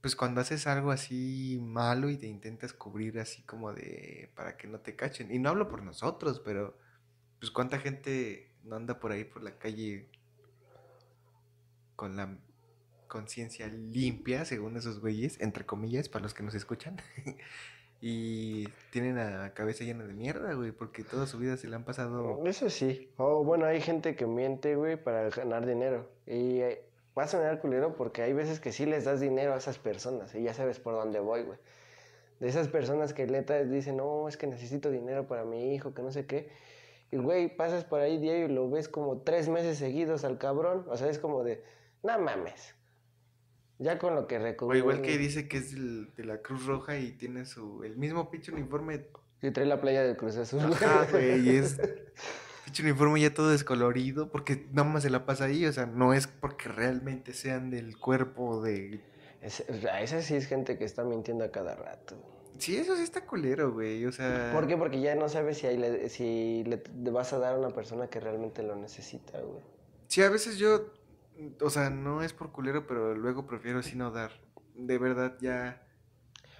[0.00, 4.30] Pues cuando haces algo así malo y te intentas cubrir así como de.
[4.36, 5.32] para que no te cachen.
[5.34, 6.78] Y no hablo por nosotros, pero.
[7.40, 10.08] Pues cuánta gente no anda por ahí por la calle
[11.96, 12.38] con la
[13.08, 17.00] conciencia limpia, según esos güeyes, entre comillas, para los que nos escuchan.
[18.04, 21.84] y tienen la cabeza llena de mierda, güey, porque toda su vida se le han
[21.84, 22.44] pasado.
[22.44, 23.08] Eso sí.
[23.16, 26.08] O bueno, hay gente que miente, güey, para ganar dinero.
[26.26, 26.82] Y eh,
[27.16, 30.34] va a sonar culero porque hay veces que sí les das dinero a esas personas.
[30.34, 31.60] Y ya sabes por dónde voy, güey.
[32.40, 36.02] De esas personas que neta dicen, no, es que necesito dinero para mi hijo, que
[36.02, 36.50] no sé qué.
[37.12, 40.84] Y, güey, pasas por ahí diario y lo ves como tres meses seguidos al cabrón.
[40.88, 41.62] O sea, es como de,
[42.02, 42.74] no mames.
[43.82, 44.78] Ya con lo que O recubre.
[44.78, 48.30] igual que dice que es del- de la Cruz Roja y tiene su el mismo
[48.30, 49.06] pinche uniforme.
[49.42, 50.60] Y trae la playa del Cruz Azul.
[50.60, 51.78] Ajá, güey, y es
[52.64, 56.14] pinche uniforme ya todo descolorido porque nada más se la pasa ahí, o sea, no
[56.14, 59.00] es porque realmente sean del cuerpo de
[59.40, 62.14] Es- esa sí es gente que está mintiendo a cada rato.
[62.58, 64.76] Sí, eso sí está culero, güey, o sea, ¿Por qué?
[64.76, 68.20] Porque ya no sabes si, le, si le vas a dar a una persona que
[68.20, 69.60] realmente lo necesita, güey.
[70.06, 70.92] Sí, a veces yo
[71.60, 74.32] o sea, no es por culero, pero luego prefiero sí no dar.
[74.74, 75.82] De verdad ya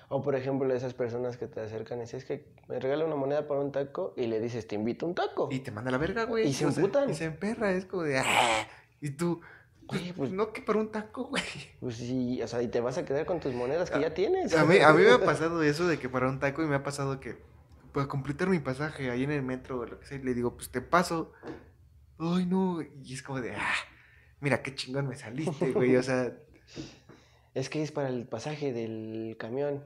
[0.08, 3.16] O por ejemplo, esas personas que te acercan y dicen, es que me regala una
[3.16, 5.48] moneda para un taco y le dices, te invito a un taco.
[5.50, 6.46] y te manda a la verga, güey.
[6.48, 7.08] Y se emputan.
[7.10, 8.66] y se emperra, es como de "Ah",
[9.00, 9.40] y tú
[9.84, 11.42] Güey, pues, pues- no que para un taco, güey.
[11.80, 14.54] Pues sí, o sea, y te vas a quedar con tus monedas que ya tienes.
[14.54, 16.76] A mí, a mí me ha pasado eso de que para un taco y me
[16.76, 17.36] ha pasado que
[17.92, 20.70] para completar mi pasaje ahí en el metro o lo que sea, le digo, pues
[20.70, 21.32] te paso.
[22.18, 23.74] Ay, no, y es como de, ah,
[24.42, 26.36] mira qué chingón me saliste, güey, o sea,
[27.54, 29.82] es que es para el pasaje del camión.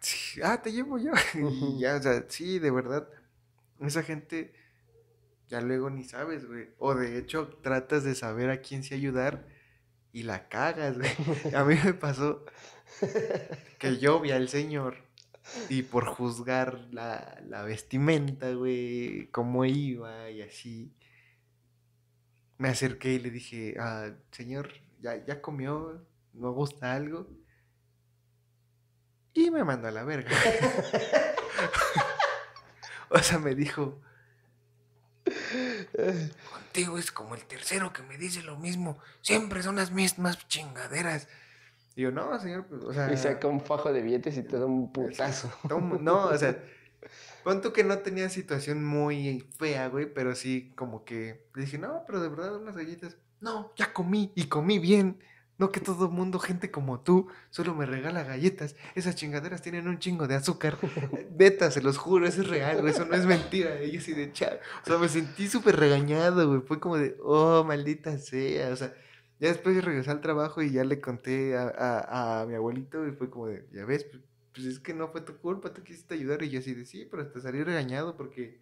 [0.00, 1.12] Sí, ah, te llevo yo.
[1.34, 3.08] y ya, o sea, sí, de verdad.
[3.80, 4.54] Esa gente
[5.48, 6.68] ya luego ni sabes, güey.
[6.78, 9.46] O de hecho, tratas de saber a quién sí ayudar
[10.12, 11.10] y la cagas, güey.
[11.54, 12.44] A mí me pasó
[13.78, 14.96] que yo vi al señor
[15.68, 20.92] y por juzgar la, la vestimenta, güey, cómo iba y así,
[22.58, 26.06] me acerqué y le dije, ah, señor, ¿ya, ya comió?
[26.32, 27.28] ¿No gusta algo?
[29.34, 30.30] Y me mandó a la verga.
[33.10, 34.00] o sea, me dijo,
[36.52, 38.98] contigo es como el tercero que me dice lo mismo.
[39.20, 41.28] Siempre son las mismas chingaderas.
[41.94, 43.12] Y yo, no, señor, pues, o sea...
[43.12, 45.50] Y saca un fajo de billetes y te da un putazo.
[46.00, 46.58] No, o sea,
[47.44, 51.78] pon tú que no tenía situación muy fea, güey, pero sí como que le dije,
[51.78, 53.16] no, pero de verdad unas galletas.
[53.40, 55.18] No, ya comí y comí bien.
[55.58, 58.76] No que todo mundo, gente como tú, solo me regala galletas.
[58.94, 60.76] Esas chingaderas tienen un chingo de azúcar.
[61.38, 63.82] Neta, se los juro, eso es real, güey, eso no es mentira.
[63.82, 64.60] Y así de cha.
[64.82, 66.60] O sea, me sentí súper regañado, güey.
[66.60, 68.68] Fue como de, oh, maldita sea.
[68.70, 68.92] O sea,
[69.40, 73.12] ya después regresé al trabajo y ya le conté a, a- a mi abuelito y
[73.12, 74.06] fue como de, ya ves,
[74.56, 76.42] pues, es que no fue tu culpa, tú quisiste ayudar.
[76.42, 78.58] Y yo así de, sí, pero hasta salí regañado porque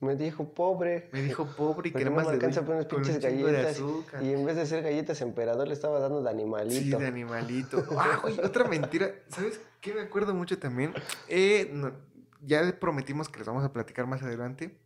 [0.00, 1.08] Me dijo pobre.
[1.12, 3.80] me dijo pobre y que no me más doy alcanza unas pinches de galletas.
[4.20, 6.98] Y en vez de ser galletas emperador le estaba dando de Sí, animalito.
[6.98, 7.86] de animalito.
[7.96, 9.14] Ah, güey, otra mentira.
[9.28, 10.92] ¿Sabes qué me acuerdo mucho también?
[11.28, 11.92] Eh, no-
[12.44, 14.76] ya prometimos que les vamos a platicar más adelante.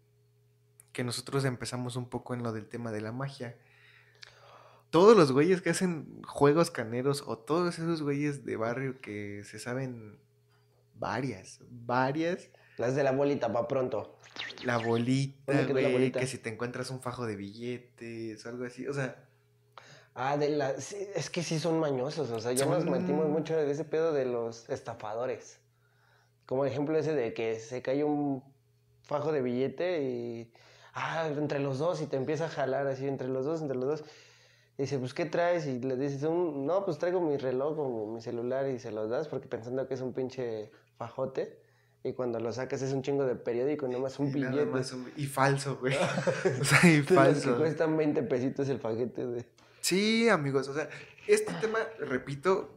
[0.93, 3.57] Que nosotros empezamos un poco en lo del tema de la magia.
[4.91, 9.59] Todos los güeyes que hacen juegos caneros o todos esos güeyes de barrio que se
[9.59, 10.18] saben
[10.99, 12.51] varias, varias.
[12.78, 14.18] Las de la bolita, pa' pronto.
[14.64, 15.64] La bolita,
[16.20, 18.86] que si te encuentras un fajo de billetes o algo así.
[18.86, 19.26] O sea,
[20.18, 20.80] Ah, de la...
[20.80, 24.14] sí, es que sí son mañosos, o sea, ya nos metimos mucho en ese pedo
[24.14, 25.61] de los estafadores.
[26.47, 28.42] Como el ejemplo ese de que se cae un
[29.03, 30.53] fajo de billete y...
[30.94, 33.84] Ah, entre los dos y te empieza a jalar así, entre los dos, entre los
[33.84, 34.05] dos.
[34.78, 35.66] Dice, pues, ¿qué traes?
[35.66, 36.64] Y le dices, un...
[36.64, 39.92] no, pues traigo mi reloj o mi celular y se los das porque pensando que
[39.92, 41.59] es un pinche fajote.
[42.05, 44.66] Y cuando lo sacas es un chingo de periódico nomás un y billete.
[44.66, 45.94] más un- y falso, güey.
[46.61, 47.57] o sea, y los que falso.
[47.59, 49.44] cuestan 20 pesitos el paquete de...
[49.80, 50.88] Sí, amigos, o sea,
[51.26, 52.70] este tema, repito,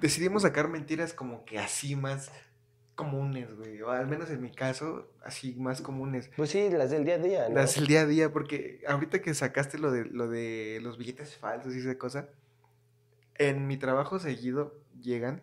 [0.00, 2.30] decidimos sacar mentiras como que así más
[2.94, 6.30] comunes, güey, o al menos en mi caso, así más comunes.
[6.36, 7.54] Pues sí, las del día a día, ¿no?
[7.56, 11.36] Las del día a día, porque ahorita que sacaste lo de, lo de los billetes
[11.36, 12.28] falsos y esa cosa,
[13.36, 15.42] en mi trabajo seguido llegan,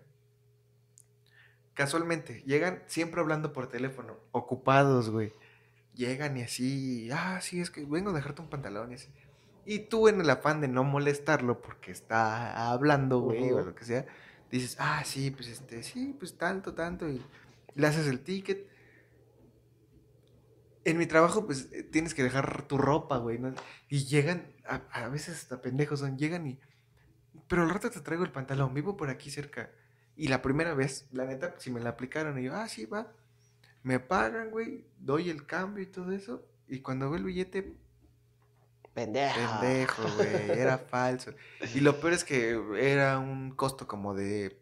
[1.73, 5.33] casualmente, llegan siempre hablando por teléfono, ocupados, güey.
[5.93, 9.09] Llegan y así, ah, sí, es que vengo a dejarte un pantalón y así.
[9.65, 13.85] Y tú en el afán de no molestarlo porque está hablando, güey, o lo que
[13.85, 14.05] sea,
[14.49, 17.21] dices, ah, sí, pues este, sí, pues tanto, tanto, y
[17.75, 18.67] le haces el ticket.
[20.83, 23.53] En mi trabajo, pues eh, tienes que dejar tu ropa, güey, ¿no?
[23.87, 26.59] Y llegan, a, a veces hasta pendejos son, llegan y,
[27.47, 29.69] pero al rato te traigo el pantalón, vivo por aquí cerca.
[30.15, 33.11] Y la primera vez, la neta, si me la aplicaron, y yo, ah, sí, va.
[33.83, 36.45] Me pagan, güey, doy el cambio y todo eso.
[36.67, 37.73] Y cuando veo el billete,
[38.93, 39.35] Pendejo.
[39.61, 41.31] pendejo, güey, era falso.
[41.73, 44.59] Y lo peor es que era un costo como de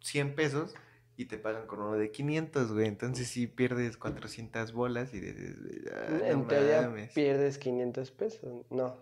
[0.00, 0.74] 100 pesos
[1.16, 2.86] y te pagan con uno de 500, güey.
[2.88, 5.56] Entonces sí pierdes 400 bolas y dices,
[5.92, 7.12] "Ah, no en teoría mames".
[7.12, 8.66] pierdes 500 pesos.
[8.70, 8.96] No.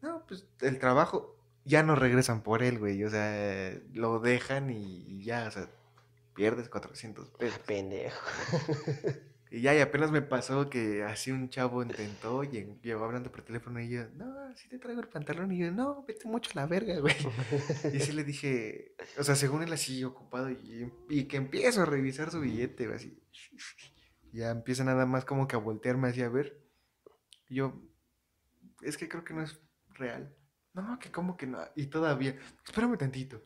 [0.00, 3.02] No, pues el trabajo ya no regresan por él, güey.
[3.04, 5.68] O sea, lo dejan y, y ya, o sea,
[6.34, 7.58] pierdes 400 pesos.
[7.60, 8.20] Pendejo.
[9.54, 13.42] Y ya, y apenas me pasó que así un chavo intentó, y llegó hablando por
[13.42, 15.52] teléfono y yo, no, sí te traigo el pantalón.
[15.52, 17.14] Y yo, no, vete mucho a la verga, güey.
[17.92, 21.86] Y sí le dije, o sea, según él así ocupado, y, y que empiezo a
[21.86, 23.22] revisar su billete, güey, así.
[24.32, 26.60] Ya empieza nada más como que a voltearme así a ver.
[27.48, 27.80] Y yo,
[28.82, 29.60] es que creo que no es
[29.90, 30.34] real.
[30.74, 31.58] No, que como que no.
[31.76, 33.42] Y todavía, espérame tantito.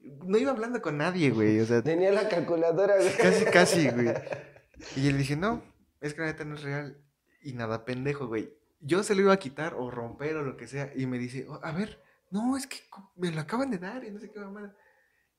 [0.00, 1.60] No iba hablando con nadie, güey.
[1.60, 3.16] O sea, Tenía la calculadora, güey.
[3.16, 4.14] casi, casi, güey.
[4.96, 5.62] Y le dije, no,
[6.00, 6.96] es que la neta no es real.
[7.42, 8.50] Y nada, pendejo, güey.
[8.80, 10.90] Yo se lo iba a quitar o romper o lo que sea.
[10.96, 12.00] Y me dice, "Oh, a ver,
[12.30, 12.78] no, es que
[13.16, 14.74] me lo acaban de dar y no sé qué mamada.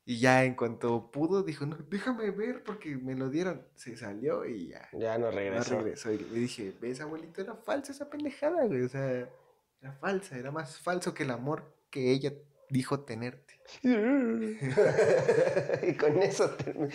[0.06, 3.66] Y ya en cuanto pudo, dijo, no, déjame ver porque me lo dieron.
[3.76, 4.88] Se salió y ya.
[4.94, 5.76] Ya no No regresó.
[5.78, 6.12] regresó.
[6.12, 8.84] Y le dije, ves, abuelito, era falsa esa pendejada, güey.
[8.84, 9.28] O sea,
[9.82, 12.34] era falsa, era más falso que el amor que ella
[12.70, 13.60] dijo tenerte.
[15.84, 16.94] y con eso termi-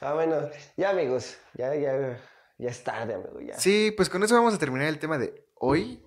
[0.00, 2.18] Ah, bueno, ya amigos, ya, ya,
[2.58, 3.58] ya es tarde, amigo, ya.
[3.58, 6.02] Sí, pues con eso vamos a terminar el tema de hoy.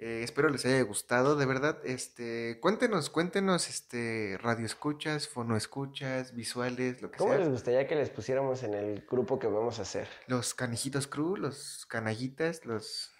[0.00, 1.80] Eh, espero les haya gustado, de verdad.
[1.84, 7.40] Este, cuéntenos, cuéntenos, este, radio escuchas, fono escuchas, visuales, lo que ¿Cómo sea.
[7.40, 10.06] les gustaría que les pusiéramos en el grupo que vamos a hacer?
[10.28, 13.12] Los canijitos crew, los canallitas, los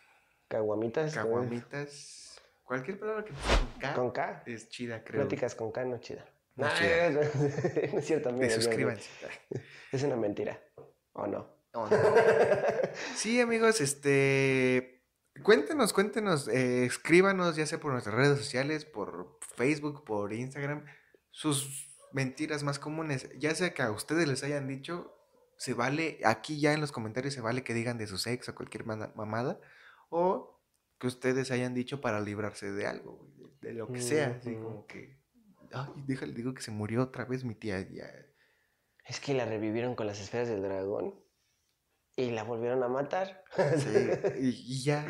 [0.47, 1.13] Caguamitas.
[1.15, 2.28] ¿cómo caguamitas,
[2.69, 4.43] cualquier palabra que con K Con K.
[4.47, 5.23] es chida, creo.
[5.23, 6.25] Pláticas con K, no chida.
[6.55, 7.11] No chida.
[7.11, 7.21] no,
[7.93, 8.43] no es cierto, amigo.
[8.43, 8.63] De no, no.
[8.63, 9.11] suscríbanse.
[9.91, 10.61] Es una mentira.
[11.13, 11.59] ¿O no?
[11.73, 11.97] Oh, no.
[13.15, 15.03] Sí, amigos, este.
[15.43, 20.85] Cuéntenos, cuéntenos, eh, escríbanos, ya sea por nuestras redes sociales, por Facebook, por Instagram,
[21.31, 23.31] sus mentiras más comunes.
[23.39, 25.17] Ya sea que a ustedes les hayan dicho,
[25.57, 28.55] se vale, aquí ya en los comentarios se vale que digan de su sexo o
[28.55, 29.61] cualquier mamada,
[30.11, 30.58] o
[30.99, 34.55] que ustedes hayan dicho para librarse de algo, güey, de, de lo que sea, así
[34.55, 35.21] como que,
[35.73, 38.09] ay, déjale, digo que se murió otra vez mi tía, ya.
[39.07, 41.15] Es que la revivieron con las esferas del dragón
[42.17, 43.45] y la volvieron a matar.
[43.77, 44.09] Sí,
[44.41, 45.07] y, y ya.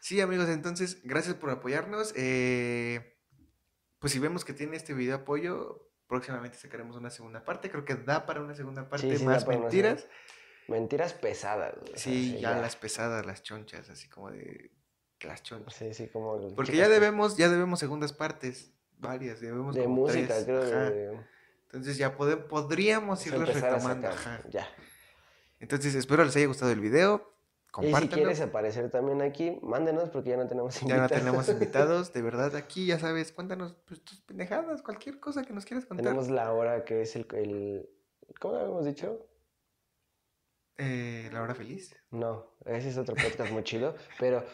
[0.00, 2.12] Sí, amigos, entonces, gracias por apoyarnos.
[2.16, 3.10] eh,
[3.98, 7.70] pues si vemos que tiene este video apoyo, próximamente sacaremos una segunda parte.
[7.70, 10.06] Creo que da para una segunda parte sí, más mentiras.
[10.68, 11.74] Mentiras pesadas.
[11.80, 14.72] güey, o sea, Sí, ya, las pesadas, las chonchas, así como de
[15.22, 15.74] las chonchas.
[15.74, 16.38] Sí, sí, como.
[16.38, 20.60] las Porque ya debemos, ya debemos segundas partes, varias, debemos De música, tres, creo.
[20.64, 21.18] de-
[21.66, 24.08] Entonces ya podríamos empezar a retomando.
[24.08, 24.42] ajá.
[24.50, 24.66] Ya.
[25.60, 27.32] Entonces espero les haya gustado el video.
[27.82, 31.10] Y si quieres aparecer también aquí, mándenos porque ya no tenemos Ya no invitados.
[31.10, 35.64] tenemos invitados, de verdad, aquí ya sabes, cuéntanos pues, tus pendejadas, cualquier cosa que nos
[35.64, 36.04] quieras contar.
[36.04, 37.88] Tenemos la hora que es el, el-
[38.40, 39.26] ¿Cómo lo habíamos dicho?
[40.76, 41.96] Eh, la hora feliz.
[42.10, 43.94] No, ese es otro podcast muy chido.
[44.18, 44.44] Pero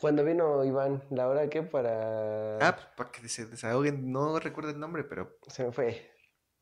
[0.00, 1.62] cuando vino Iván, ¿la hora qué?
[1.62, 2.56] Para.
[2.56, 6.10] Ah, pues para que se desahoguen, no recuerdo el nombre, pero Se me fue.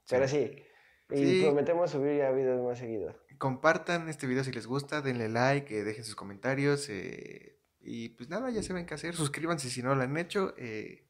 [0.08, 0.64] Pero sí.
[1.10, 1.42] Y Sí.
[1.44, 3.14] prometemos subir ya videos más seguido.
[3.38, 6.88] compartan este video si les gusta, denle like, eh, dejen sus comentarios.
[6.90, 9.14] eh, y pues nada, ya saben qué hacer.
[9.14, 10.54] Suscríbanse si no lo han hecho.
[10.58, 11.04] eh,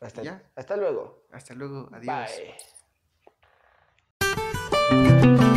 [0.00, 0.42] Hasta, Ya.
[0.56, 1.26] hasta luego.
[1.30, 2.30] hasta luego, adiós.
[4.90, 5.53] Bye.